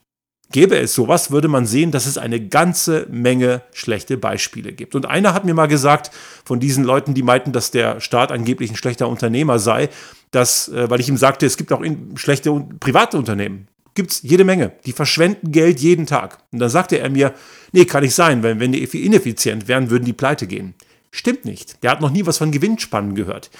Gäbe 0.53 0.79
es 0.79 0.95
sowas, 0.95 1.33
würde 1.33 1.49
man 1.49 1.67
sehen, 1.67 1.91
dass 1.91 2.07
es 2.07 2.19
eine 2.19 2.41
ganze 2.41 3.07
Menge 3.11 3.63
schlechte 3.73 4.17
Beispiele 4.17 4.73
gibt. 4.73 4.95
Und 4.95 5.05
einer 5.05 5.35
hat 5.35 5.45
mir 5.45 5.55
mal 5.55 5.67
gesagt, 5.67 6.13
von 6.45 6.61
diesen 6.61 6.85
Leuten, 6.85 7.15
die 7.15 7.25
meinten, 7.25 7.53
dass 7.53 7.73
der 7.73 8.01
Staat 8.01 8.31
angeblich 8.31 8.71
ein 8.71 8.77
schlechter 8.77 9.09
Unternehmer 9.09 9.59
sei, 9.59 9.89
dass, 10.31 10.69
äh, 10.69 10.89
weil 10.89 11.01
ich 11.01 11.09
ihm 11.09 11.17
sagte, 11.17 11.47
es 11.47 11.57
gibt 11.57 11.73
auch 11.73 11.83
schlechte 12.15 12.53
private 12.79 13.19
Unternehmen. 13.19 13.67
Gibt 13.95 14.13
es 14.13 14.23
jede 14.23 14.45
Menge. 14.45 14.73
Die 14.85 14.93
verschwenden 14.93 15.51
Geld 15.51 15.81
jeden 15.81 16.07
Tag. 16.07 16.39
Und 16.53 16.61
dann 16.61 16.71
sagte 16.71 16.99
er 16.99 17.11
mir, 17.11 17.35
nee, 17.73 17.87
kann 17.87 18.05
nicht 18.05 18.15
sein, 18.15 18.43
wenn, 18.43 18.61
wenn 18.61 18.73
die 18.73 18.85
ineffizient 19.05 19.69
wären, 19.69 19.91
würden 19.91 20.05
die 20.05 20.13
pleite 20.13 20.47
gehen. 20.47 20.75
Stimmt 21.11 21.45
nicht. 21.45 21.83
Der 21.83 21.91
hat 21.91 22.01
noch 22.01 22.11
nie 22.11 22.27
was 22.27 22.39
von 22.39 22.53
Gewinnspannen 22.53 23.15
gehört. 23.15 23.51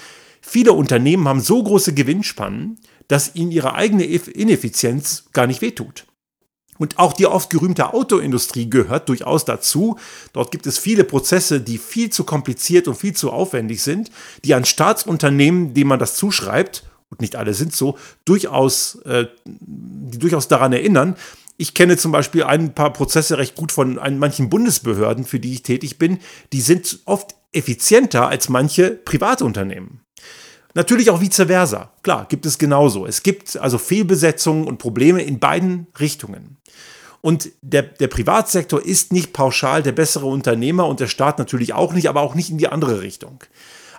Viele 0.41 0.73
Unternehmen 0.73 1.27
haben 1.27 1.41
so 1.41 1.61
große 1.61 1.93
Gewinnspannen, 1.93 2.79
dass 3.07 3.35
ihnen 3.35 3.51
ihre 3.51 3.73
eigene 3.73 4.05
Ineffizienz 4.05 5.25
gar 5.33 5.47
nicht 5.47 5.61
wehtut. 5.61 6.05
Und 6.77 6.99
auch 6.99 7.13
die 7.13 7.25
oft 7.25 7.49
gerühmte 7.49 7.93
Autoindustrie 7.93 8.69
gehört 8.69 9.09
durchaus 9.09 9.45
dazu. 9.45 9.97
Dort 10.33 10.51
gibt 10.51 10.67
es 10.67 10.77
viele 10.77 11.03
Prozesse, 11.03 11.61
die 11.61 11.77
viel 11.77 12.09
zu 12.09 12.23
kompliziert 12.23 12.87
und 12.87 12.95
viel 12.95 13.13
zu 13.13 13.31
aufwendig 13.31 13.81
sind, 13.81 14.11
die 14.43 14.53
an 14.53 14.65
Staatsunternehmen, 14.65 15.73
denen 15.73 15.89
man 15.89 15.99
das 15.99 16.15
zuschreibt, 16.15 16.83
und 17.09 17.21
nicht 17.21 17.35
alle 17.35 17.53
sind 17.53 17.73
so, 17.73 17.97
durchaus, 18.25 18.95
äh, 19.05 19.27
die 19.45 20.17
durchaus 20.17 20.47
daran 20.47 20.73
erinnern. 20.73 21.15
Ich 21.57 21.73
kenne 21.73 21.97
zum 21.97 22.11
Beispiel 22.11 22.43
ein 22.43 22.75
paar 22.75 22.93
Prozesse 22.93 23.37
recht 23.37 23.55
gut 23.55 23.71
von 23.71 23.99
manchen 24.19 24.49
Bundesbehörden, 24.49 25.25
für 25.25 25.39
die 25.39 25.53
ich 25.53 25.63
tätig 25.63 25.97
bin. 25.97 26.19
Die 26.53 26.61
sind 26.61 26.99
oft 27.05 27.35
effizienter 27.51 28.27
als 28.27 28.49
manche 28.49 28.91
private 28.91 29.43
Unternehmen. 29.43 30.01
Natürlich 30.77 31.09
auch 31.09 31.21
vice 31.21 31.47
versa. 31.47 31.91
Klar, 32.03 32.27
gibt 32.29 32.45
es 32.45 32.59
genauso. 32.59 33.07
Es 33.07 33.23
gibt 33.23 33.57
also 33.57 33.79
Fehlbesetzungen 33.79 34.67
und 34.67 34.77
Probleme 34.77 35.23
in 35.23 35.39
beiden 35.39 35.87
Richtungen. 35.99 36.57
Und 37.19 37.49
der, 37.63 37.81
der 37.81 38.07
Privatsektor 38.07 38.85
ist 38.85 39.11
nicht 39.11 39.33
pauschal 39.33 39.81
der 39.81 39.93
bessere 39.93 40.27
Unternehmer 40.27 40.85
und 40.85 40.99
der 40.99 41.07
Staat 41.07 41.39
natürlich 41.39 41.73
auch 41.73 41.93
nicht, 41.93 42.07
aber 42.07 42.21
auch 42.21 42.35
nicht 42.35 42.51
in 42.51 42.59
die 42.59 42.67
andere 42.67 43.01
Richtung. 43.01 43.43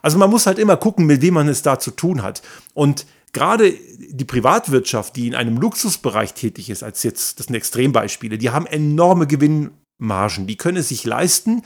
Also 0.03 0.19
man 0.19 0.31
muss 0.31 0.47
halt 0.47 0.61
immer 0.61 0.77
gucken, 0.77 1.07
mit 1.07 1.21
wem 1.21 1.35
man 1.35 1.49
es 1.49 1.63
da 1.63 1.81
zu 1.81 1.91
tun 1.91 2.23
hat. 2.23 2.43
Und 2.75 3.07
gerade 3.33 3.75
die 4.11 4.25
Privatwirtschaft, 4.25 5.17
die 5.17 5.27
in 5.27 5.35
einem 5.35 5.57
Luxusbereich 5.57 6.35
tätig 6.35 6.71
ist, 6.71 6.85
als 6.85 7.03
jetzt, 7.03 7.41
das 7.41 7.47
sind 7.47 7.57
Extrembeispiele, 7.57 8.39
die 8.39 8.51
haben 8.51 8.67
enorme 8.67 9.27
Gewinnmargen. 9.27 10.47
Die 10.47 10.57
können 10.57 10.77
es 10.77 10.91
sich 10.91 11.03
leisten, 11.03 11.63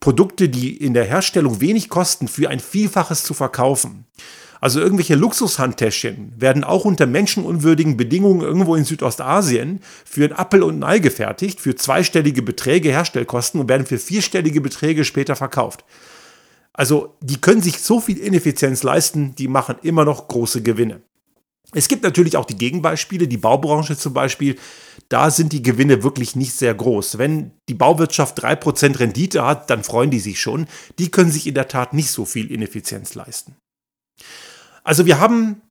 Produkte, 0.00 0.48
die 0.48 0.76
in 0.76 0.92
der 0.92 1.04
Herstellung 1.04 1.60
wenig 1.60 1.88
kosten, 1.88 2.26
für 2.26 2.48
ein 2.48 2.58
Vielfaches 2.58 3.22
zu 3.22 3.32
verkaufen. 3.32 4.06
Also 4.60 4.80
irgendwelche 4.80 5.14
Luxushandtäschchen 5.14 6.34
werden 6.36 6.64
auch 6.64 6.84
unter 6.84 7.06
menschenunwürdigen 7.06 7.96
Bedingungen 7.96 8.42
irgendwo 8.42 8.76
in 8.76 8.84
Südostasien 8.84 9.80
für 10.04 10.24
ein 10.24 10.32
Appel 10.32 10.62
und 10.62 10.80
ein 10.80 10.84
Ei 10.84 10.98
gefertigt, 10.98 11.60
für 11.60 11.74
zweistellige 11.74 12.42
Beträge 12.42 12.90
Herstellkosten 12.90 13.60
und 13.60 13.68
werden 13.68 13.86
für 13.86 13.98
vierstellige 13.98 14.60
Beträge 14.60 15.04
später 15.04 15.34
verkauft. 15.34 15.84
Also 16.72 17.16
die 17.20 17.40
können 17.40 17.62
sich 17.62 17.80
so 17.80 18.00
viel 18.00 18.18
Ineffizienz 18.18 18.82
leisten, 18.82 19.34
die 19.34 19.48
machen 19.48 19.76
immer 19.82 20.04
noch 20.04 20.28
große 20.28 20.62
Gewinne. 20.62 21.00
Es 21.72 21.88
gibt 21.88 22.02
natürlich 22.02 22.36
auch 22.36 22.46
die 22.46 22.56
Gegenbeispiele, 22.56 23.28
die 23.28 23.36
Baubranche 23.36 23.96
zum 23.96 24.12
Beispiel. 24.12 24.56
Da 25.08 25.30
sind 25.30 25.52
die 25.52 25.62
Gewinne 25.62 26.02
wirklich 26.02 26.34
nicht 26.34 26.52
sehr 26.52 26.74
groß. 26.74 27.18
Wenn 27.18 27.52
die 27.68 27.74
Bauwirtschaft 27.74 28.42
3% 28.42 28.98
Rendite 28.98 29.44
hat, 29.44 29.70
dann 29.70 29.84
freuen 29.84 30.10
die 30.10 30.18
sich 30.18 30.40
schon. 30.40 30.66
Die 30.98 31.10
können 31.10 31.30
sich 31.30 31.46
in 31.46 31.54
der 31.54 31.68
Tat 31.68 31.92
nicht 31.92 32.10
so 32.10 32.24
viel 32.24 32.50
Ineffizienz 32.50 33.14
leisten. 33.14 33.56
Also 34.90 35.06
wir 35.06 35.20
haben 35.20 35.62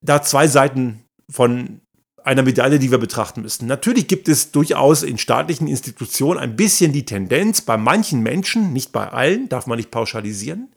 da 0.00 0.22
zwei 0.22 0.46
Seiten 0.46 1.02
von 1.28 1.80
einer 2.22 2.44
Medaille, 2.44 2.78
die 2.78 2.92
wir 2.92 2.98
betrachten 2.98 3.42
müssen. 3.42 3.66
Natürlich 3.66 4.06
gibt 4.06 4.28
es 4.28 4.52
durchaus 4.52 5.02
in 5.02 5.18
staatlichen 5.18 5.66
Institutionen 5.66 6.38
ein 6.38 6.54
bisschen 6.54 6.92
die 6.92 7.04
Tendenz, 7.04 7.62
bei 7.62 7.76
manchen 7.76 8.22
Menschen, 8.22 8.72
nicht 8.72 8.92
bei 8.92 9.08
allen, 9.08 9.48
darf 9.48 9.66
man 9.66 9.76
nicht 9.76 9.90
pauschalisieren, 9.90 10.68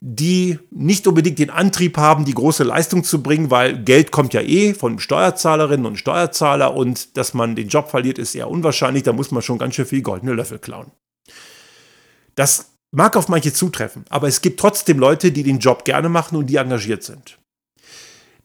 die 0.00 0.60
nicht 0.70 1.08
unbedingt 1.08 1.40
den 1.40 1.50
Antrieb 1.50 1.96
haben, 1.96 2.24
die 2.24 2.34
große 2.34 2.62
Leistung 2.62 3.02
zu 3.02 3.20
bringen, 3.20 3.50
weil 3.50 3.82
Geld 3.82 4.12
kommt 4.12 4.32
ja 4.32 4.40
eh 4.40 4.72
von 4.72 5.00
Steuerzahlerinnen 5.00 5.86
und 5.86 5.96
Steuerzahler 5.96 6.72
und 6.72 7.16
dass 7.16 7.34
man 7.34 7.56
den 7.56 7.66
Job 7.66 7.90
verliert, 7.90 8.20
ist 8.20 8.36
eher 8.36 8.48
unwahrscheinlich, 8.48 9.02
da 9.02 9.12
muss 9.12 9.32
man 9.32 9.42
schon 9.42 9.58
ganz 9.58 9.74
schön 9.74 9.86
viel 9.86 10.02
goldene 10.02 10.34
Löffel 10.34 10.60
klauen. 10.60 10.92
Das 12.36 12.71
mag 12.92 13.16
auf 13.16 13.28
manche 13.28 13.52
zutreffen, 13.52 14.04
aber 14.08 14.28
es 14.28 14.40
gibt 14.42 14.60
trotzdem 14.60 14.98
Leute, 14.98 15.32
die 15.32 15.42
den 15.42 15.58
Job 15.58 15.84
gerne 15.84 16.08
machen 16.08 16.36
und 16.36 16.46
die 16.46 16.56
engagiert 16.56 17.02
sind. 17.02 17.38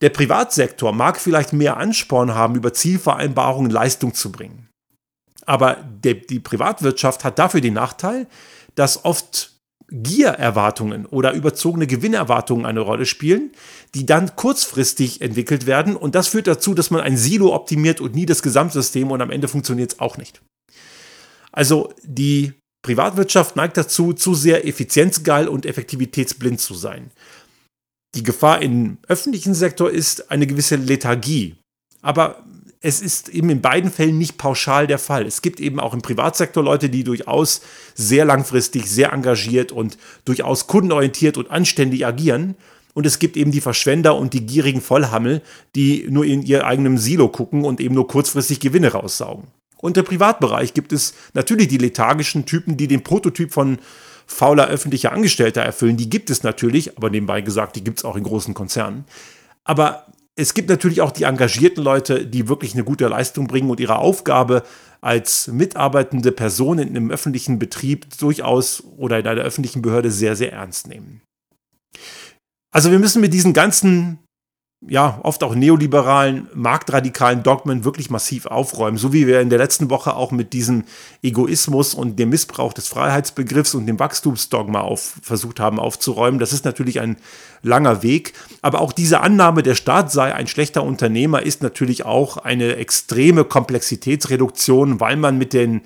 Der 0.02 0.10
Privatsektor 0.10 0.94
mag 0.94 1.20
vielleicht 1.20 1.54
mehr 1.54 1.78
Ansporn 1.78 2.34
haben, 2.34 2.56
über 2.56 2.74
Zielvereinbarungen 2.74 3.72
Leistung 3.72 4.14
zu 4.14 4.32
bringen. 4.32 4.70
Aber 5.46 5.76
der, 5.76 6.16
die 6.16 6.40
Privatwirtschaft 6.40 7.24
hat 7.24 7.40
dafür 7.40 7.62
den 7.62 7.74
Nachteil, 7.74 8.28
dass 8.76 9.06
oft 9.06 9.58
Giererwartungen 9.90 11.06
oder 11.06 11.32
überzogene 11.32 11.88
Gewinnerwartungen 11.88 12.66
eine 12.66 12.82
Rolle 12.82 13.06
spielen, 13.06 13.52
die 13.96 14.06
dann 14.06 14.36
kurzfristig 14.36 15.22
entwickelt 15.22 15.66
werden. 15.66 15.96
Und 15.96 16.14
das 16.14 16.28
führt 16.28 16.48
dazu, 16.48 16.74
dass 16.74 16.92
man 16.92 17.02
ein 17.02 17.18
Silo 17.18 17.56
optimiert 17.56 18.02
und 18.02 18.14
nie 18.14 18.26
das 18.26 18.44
Gesamtsystem 18.44 19.10
und 19.10 19.22
am 19.22 19.32
Ende 19.32 19.48
funktioniert 19.48 19.94
es 19.94 20.00
auch 20.00 20.18
nicht. 20.18 20.42
Also 21.54 21.94
die 22.04 22.54
Privatwirtschaft 22.88 23.58
neigt 23.58 23.76
dazu, 23.76 24.14
zu 24.14 24.34
sehr 24.34 24.66
effizienzgeil 24.66 25.50
und 25.50 25.66
effektivitätsblind 25.66 26.62
zu 26.62 26.74
sein. 26.74 27.12
Die 28.16 28.24
Gefahr 28.24 28.62
im 28.62 28.98
öffentlichen 29.10 29.54
Sektor 29.54 29.92
ist 29.92 30.32
eine 30.32 30.48
gewisse 30.48 30.78
Lethargie. 30.78 31.56
Aber 32.02 32.46
es 32.80 33.02
ist 33.02 33.28
eben 33.28 33.50
in 33.50 33.60
beiden 33.60 33.92
Fällen 33.92 34.18
nicht 34.18 34.38
pauschal 34.38 34.88
der 34.88 35.00
Fall. 35.00 35.26
Es 35.26 35.42
gibt 35.42 35.60
eben 35.60 35.82
auch 35.82 35.94
im 35.94 36.02
Privatsektor 36.02 36.64
Leute, 36.64 36.90
die 36.90 37.04
durchaus 37.04 37.60
sehr 37.94 38.24
langfristig, 38.24 38.90
sehr 38.90 39.12
engagiert 39.12 39.74
und 39.74 39.98
durchaus 40.24 40.68
kundenorientiert 40.68 41.36
und 41.36 41.52
anständig 41.52 42.06
agieren. 42.06 42.56
Und 42.94 43.06
es 43.06 43.20
gibt 43.20 43.36
eben 43.36 43.52
die 43.52 43.60
Verschwender 43.60 44.16
und 44.16 44.34
die 44.34 44.46
gierigen 44.46 44.80
Vollhammel, 44.80 45.42
die 45.76 46.08
nur 46.10 46.24
in 46.24 46.42
ihr 46.42 46.66
eigenem 46.66 46.98
Silo 46.98 47.28
gucken 47.28 47.66
und 47.66 47.82
eben 47.82 47.96
nur 47.96 48.08
kurzfristig 48.08 48.62
Gewinne 48.62 48.94
raussaugen. 48.94 49.48
Und 49.78 49.98
im 49.98 50.06
Privatbereich 50.06 50.74
gibt 50.74 50.92
es 50.92 51.14
natürlich 51.34 51.68
die 51.68 51.78
lethargischen 51.78 52.46
Typen, 52.46 52.78
die 52.78 52.88
den 52.88 53.04
Prototyp 53.04 53.54
von 53.54 53.78
fauler 54.26 54.68
öffentlicher 54.68 55.12
Angestellter 55.12 55.62
erfüllen. 55.62 55.98
Die 55.98 56.10
gibt 56.10 56.30
es 56.30 56.44
natürlich, 56.44 56.98
aber 56.98 57.10
nebenbei 57.10 57.42
gesagt, 57.42 57.76
die 57.76 57.84
gibt 57.84 58.00
es 58.00 58.06
auch 58.06 58.16
in 58.16 58.24
großen 58.24 58.54
Konzernen. 58.54 59.06
Aber 59.64 60.08
es 60.36 60.54
gibt 60.54 60.70
natürlich 60.70 61.02
auch 61.02 61.12
die 61.12 61.24
engagierten 61.24 61.84
Leute, 61.84 62.26
die 62.26 62.48
wirklich 62.48 62.74
eine 62.74 62.84
gute 62.84 63.08
Leistung 63.08 63.48
bringen 63.48 63.70
und 63.70 63.80
ihre 63.80 63.98
Aufgabe 63.98 64.64
als 65.02 65.48
mitarbeitende 65.48 66.32
Person 66.32 66.80
in 66.80 66.90
einem 66.90 67.12
öffentlichen 67.12 67.60
Betrieb 67.60 68.06
durchaus 68.20 68.84
oder 68.98 69.20
in 69.20 69.28
einer 69.28 69.42
öffentlichen 69.42 69.82
Behörde 69.82 70.12
sehr, 70.12 70.36
sehr 70.36 70.54
ernst 70.54 70.88
nehmen. 70.88 71.22
Also 72.72 72.92
wir 72.92 73.00
müssen 73.00 73.22
mit 73.22 73.34
diesen 73.34 73.54
ganzen 73.54 74.20
ja, 74.82 75.20
oft 75.24 75.44
auch 75.44 75.56
neoliberalen, 75.56 76.50
marktradikalen 76.54 77.42
Dogmen 77.42 77.84
wirklich 77.84 78.12
massiv 78.12 78.46
aufräumen. 78.46 78.98
So 78.98 79.12
wie 79.12 79.26
wir 79.26 79.42
in 79.42 79.50
der 79.50 79.58
letzten 79.58 79.90
Woche 79.90 80.16
auch 80.16 80.32
mit 80.32 80.54
diesem 80.54 80.84
Egoismus 81.24 81.96
und 81.96 82.20
dem 82.20 82.30
Missbrauch 82.30 82.74
des 82.74 82.88
Freiheitsbegriffs 82.88 83.74
und 83.74 83.88
dem 83.88 83.98
Wachstumsdogma 83.98 84.82
auf, 84.82 85.16
versucht 85.24 85.60
haben 85.60 85.80
aufzuräumen. 85.80 86.40
Das 86.40 86.54
ist 86.54 86.64
natürlich 86.64 87.00
ein 87.00 87.18
langer 87.64 88.04
Weg. 88.04 88.34
Aber 88.62 88.82
auch 88.82 88.92
diese 88.94 89.22
Annahme, 89.22 89.64
der 89.64 89.76
Staat 89.76 90.12
sei 90.12 90.34
ein 90.36 90.48
schlechter 90.48 90.84
Unternehmer, 90.84 91.42
ist 91.42 91.64
natürlich 91.64 92.06
auch 92.06 92.38
eine 92.38 92.76
extreme 92.76 93.46
Komplexitätsreduktion, 93.46 95.00
weil 95.00 95.16
man 95.16 95.40
mit 95.40 95.54
den 95.54 95.82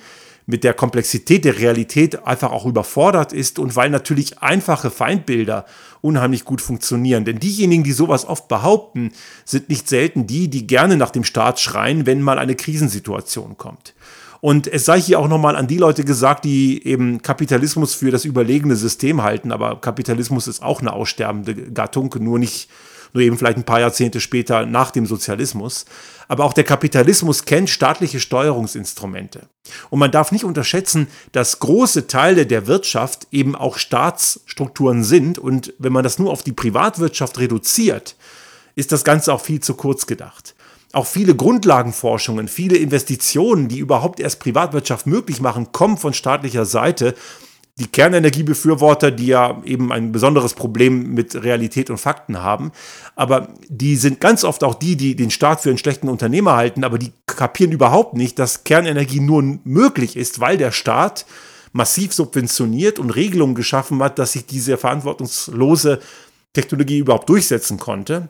mit 0.51 0.65
der 0.65 0.73
Komplexität 0.73 1.45
der 1.45 1.57
Realität 1.57 2.27
einfach 2.27 2.51
auch 2.51 2.65
überfordert 2.65 3.31
ist 3.31 3.57
und 3.57 3.77
weil 3.77 3.89
natürlich 3.89 4.39
einfache 4.39 4.91
Feindbilder 4.91 5.65
unheimlich 6.01 6.43
gut 6.43 6.59
funktionieren. 6.59 7.23
Denn 7.23 7.39
diejenigen, 7.39 7.85
die 7.85 7.93
sowas 7.93 8.25
oft 8.25 8.49
behaupten, 8.49 9.11
sind 9.45 9.69
nicht 9.69 9.87
selten 9.87 10.27
die, 10.27 10.49
die 10.49 10.67
gerne 10.67 10.97
nach 10.97 11.11
dem 11.11 11.23
Staat 11.23 11.61
schreien, 11.61 12.05
wenn 12.05 12.21
mal 12.21 12.37
eine 12.37 12.55
Krisensituation 12.55 13.57
kommt. 13.57 13.95
Und 14.41 14.67
es 14.67 14.85
sei 14.85 14.99
hier 14.99 15.19
auch 15.19 15.29
nochmal 15.29 15.55
an 15.55 15.67
die 15.67 15.77
Leute 15.77 16.03
gesagt, 16.03 16.43
die 16.43 16.85
eben 16.85 17.21
Kapitalismus 17.21 17.93
für 17.93 18.11
das 18.11 18.25
überlegene 18.25 18.75
System 18.75 19.23
halten, 19.23 19.53
aber 19.53 19.79
Kapitalismus 19.79 20.47
ist 20.47 20.61
auch 20.61 20.81
eine 20.81 20.91
aussterbende 20.91 21.55
Gattung, 21.71 22.13
nur 22.19 22.39
nicht 22.39 22.67
nur 23.13 23.23
eben 23.23 23.37
vielleicht 23.37 23.57
ein 23.57 23.63
paar 23.63 23.79
Jahrzehnte 23.79 24.19
später 24.19 24.65
nach 24.65 24.91
dem 24.91 25.05
Sozialismus. 25.05 25.85
Aber 26.27 26.45
auch 26.45 26.53
der 26.53 26.63
Kapitalismus 26.63 27.45
kennt 27.45 27.69
staatliche 27.69 28.19
Steuerungsinstrumente. 28.19 29.41
Und 29.89 29.99
man 29.99 30.11
darf 30.11 30.31
nicht 30.31 30.45
unterschätzen, 30.45 31.07
dass 31.33 31.59
große 31.59 32.07
Teile 32.07 32.45
der 32.45 32.67
Wirtschaft 32.67 33.27
eben 33.31 33.55
auch 33.55 33.77
Staatsstrukturen 33.77 35.03
sind. 35.03 35.39
Und 35.39 35.73
wenn 35.77 35.91
man 35.91 36.03
das 36.03 36.19
nur 36.19 36.31
auf 36.31 36.43
die 36.43 36.53
Privatwirtschaft 36.53 37.37
reduziert, 37.39 38.15
ist 38.75 38.91
das 38.91 39.03
Ganze 39.03 39.33
auch 39.33 39.41
viel 39.41 39.59
zu 39.59 39.73
kurz 39.73 40.07
gedacht. 40.07 40.55
Auch 40.93 41.05
viele 41.05 41.35
Grundlagenforschungen, 41.35 42.47
viele 42.47 42.77
Investitionen, 42.77 43.67
die 43.67 43.79
überhaupt 43.79 44.19
erst 44.19 44.39
Privatwirtschaft 44.39 45.07
möglich 45.07 45.39
machen, 45.39 45.71
kommen 45.71 45.97
von 45.97 46.13
staatlicher 46.13 46.65
Seite 46.65 47.15
die 47.81 47.87
Kernenergiebefürworter, 47.87 49.09
die 49.09 49.25
ja 49.25 49.59
eben 49.65 49.91
ein 49.91 50.11
besonderes 50.11 50.53
Problem 50.53 51.15
mit 51.15 51.35
Realität 51.35 51.89
und 51.89 51.97
Fakten 51.97 52.43
haben, 52.43 52.71
aber 53.15 53.47
die 53.69 53.95
sind 53.95 54.21
ganz 54.21 54.43
oft 54.43 54.63
auch 54.63 54.75
die, 54.75 54.95
die 54.95 55.15
den 55.15 55.31
Staat 55.31 55.61
für 55.61 55.69
einen 55.69 55.79
schlechten 55.79 56.07
Unternehmer 56.07 56.55
halten, 56.55 56.83
aber 56.83 56.99
die 56.99 57.11
kapieren 57.25 57.71
überhaupt 57.71 58.13
nicht, 58.13 58.37
dass 58.37 58.63
Kernenergie 58.63 59.19
nur 59.19 59.41
möglich 59.63 60.15
ist, 60.15 60.39
weil 60.39 60.57
der 60.57 60.71
Staat 60.71 61.25
massiv 61.73 62.13
subventioniert 62.13 62.99
und 62.99 63.09
Regelungen 63.09 63.55
geschaffen 63.55 64.03
hat, 64.03 64.19
dass 64.19 64.33
sich 64.33 64.45
diese 64.45 64.77
verantwortungslose 64.77 65.99
Technologie 66.53 66.99
überhaupt 66.99 67.29
durchsetzen 67.29 67.79
konnte. 67.79 68.29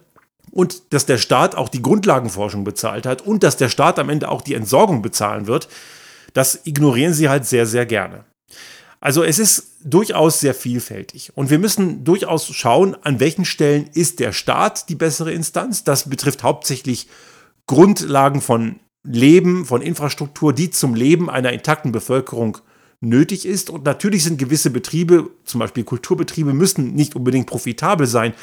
Und 0.52 0.94
dass 0.94 1.06
der 1.06 1.18
Staat 1.18 1.56
auch 1.56 1.70
die 1.70 1.82
Grundlagenforschung 1.82 2.64
bezahlt 2.64 3.06
hat 3.06 3.22
und 3.22 3.44
dass 3.44 3.58
der 3.58 3.70
Staat 3.70 4.00
am 4.00 4.10
Ende 4.10 4.30
auch 4.30 4.42
die 4.42 4.54
Entsorgung 4.54 5.02
bezahlen 5.02 5.48
wird, 5.48 5.70
das 6.34 6.62
ignorieren 6.66 7.14
sie 7.14 7.30
halt 7.30 7.46
sehr, 7.46 7.66
sehr 7.66 7.86
gerne. 7.86 8.26
Also 9.02 9.24
es 9.24 9.40
ist 9.40 9.78
durchaus 9.84 10.40
sehr 10.40 10.54
vielfältig 10.54 11.32
und 11.34 11.50
wir 11.50 11.58
müssen 11.58 12.04
durchaus 12.04 12.46
schauen, 12.54 12.96
an 13.02 13.20
welchen 13.20 13.46
Stellen 13.46 13.90
ist 13.96 14.20
der 14.20 14.32
Staat 14.32 14.90
die 14.90 14.96
bessere 14.96 15.34
Instanz. 15.34 15.84
Das 15.84 16.08
betrifft 16.08 16.44
hauptsächlich 16.44 17.08
Grundlagen 17.66 18.42
von 18.42 18.80
Leben, 19.04 19.66
von 19.66 19.82
Infrastruktur, 19.82 20.54
die 20.54 20.70
zum 20.70 20.94
Leben 20.94 21.32
einer 21.32 21.52
intakten 21.52 21.92
Bevölkerung 21.92 22.60
nötig 23.00 23.48
ist. 23.48 23.72
Und 23.72 23.86
natürlich 23.86 24.24
sind 24.24 24.38
gewisse 24.38 24.70
Betriebe, 24.70 25.32
zum 25.46 25.60
Beispiel 25.60 25.84
Kulturbetriebe, 25.84 26.54
müssen 26.54 26.94
nicht 26.94 27.16
unbedingt 27.16 27.48
profitabel 27.48 28.06
sein, 28.06 28.36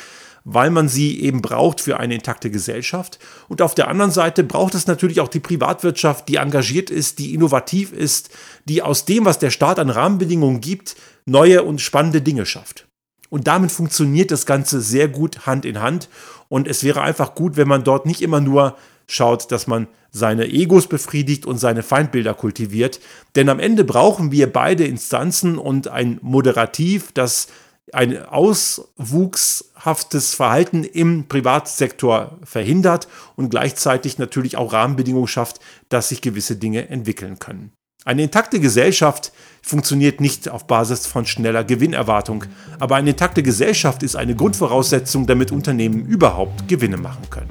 weil 0.51 0.71
man 0.71 0.89
sie 0.89 1.21
eben 1.21 1.43
braucht 1.43 1.83
für 1.83 2.01
eine 2.01 2.15
intakte 2.15 2.51
Gesellschaft. 2.51 3.19
Und 3.49 3.61
auf 3.61 3.75
der 3.75 3.89
anderen 3.89 4.11
Seite 4.11 4.43
braucht 4.43 4.75
es 4.75 4.87
natürlich 4.87 5.21
auch 5.21 5.29
die 5.29 5.41
Privatwirtschaft, 5.41 6.27
die 6.27 6.37
engagiert 6.37 6.89
ist, 6.89 7.19
die 7.19 7.35
innovativ 7.35 7.93
ist, 7.93 8.31
die 8.65 8.81
aus 8.81 9.05
dem, 9.05 9.27
was 9.27 9.39
der 9.39 9.51
Staat 9.51 9.79
an 9.79 9.91
Rahmenbedingungen 9.91 10.63
gibt, 10.63 10.97
neue 11.27 11.65
und 11.65 11.83
spannende 11.83 12.23
Dinge 12.23 12.47
schafft. 12.47 12.87
Und 13.29 13.47
damit 13.47 13.71
funktioniert 13.71 14.31
das 14.31 14.47
Ganze 14.47 14.81
sehr 14.81 15.09
gut 15.09 15.45
Hand 15.45 15.67
in 15.67 15.83
Hand. 15.83 16.09
Und 16.49 16.67
es 16.67 16.83
wäre 16.83 17.03
einfach 17.03 17.35
gut, 17.35 17.59
wenn 17.59 17.69
man 17.69 17.85
dort 17.85 18.07
nicht 18.07 18.23
immer 18.23 18.41
nur 18.41 18.75
schaut, 19.07 19.53
dass 19.53 19.67
man 19.67 19.87
seine 20.11 20.47
Egos 20.47 20.87
befriedigt 20.87 21.45
und 21.45 21.59
seine 21.59 21.83
Feindbilder 21.83 22.33
kultiviert. 22.33 23.01
Denn 23.37 23.51
am 23.51 23.61
Ende 23.61 23.85
brauchen 23.85 24.33
wir 24.33 24.51
beide 24.51 24.87
Instanzen 24.87 25.59
und 25.59 25.89
ein 25.89 26.19
Moderativ, 26.23 27.13
das 27.13 27.49
ein 27.93 28.25
auswuchshaftes 28.25 30.35
Verhalten 30.35 30.85
im 30.85 31.29
Privatsektor 31.29 32.39
verhindert 32.45 33.09
und 33.37 33.51
gleichzeitig 33.51 34.19
natürlich 34.19 34.57
auch 34.57 34.73
Rahmenbedingungen 34.73 35.29
schafft, 35.29 35.61
dass 35.89 36.09
sich 36.09 36.21
gewisse 36.21 36.57
Dinge 36.57 36.89
entwickeln 36.89 37.39
können. 37.39 37.73
Eine 38.05 38.23
intakte 38.23 38.61
Gesellschaft 38.61 39.33
funktioniert 39.61 40.21
nicht 40.21 40.49
auf 40.49 40.67
Basis 40.67 41.07
von 41.07 41.27
schneller 41.27 41.65
Gewinnerwartung, 41.65 42.45
aber 42.79 42.97
eine 42.97 43.11
intakte 43.11 43.43
Gesellschaft 43.43 44.03
ist 44.03 44.17
eine 44.17 44.35
Grundvoraussetzung, 44.35 45.27
damit 45.27 45.53
Unternehmen 45.53 46.07
überhaupt 46.07 46.69
Gewinne 46.69 46.97
machen 46.97 47.29
können. 47.29 47.51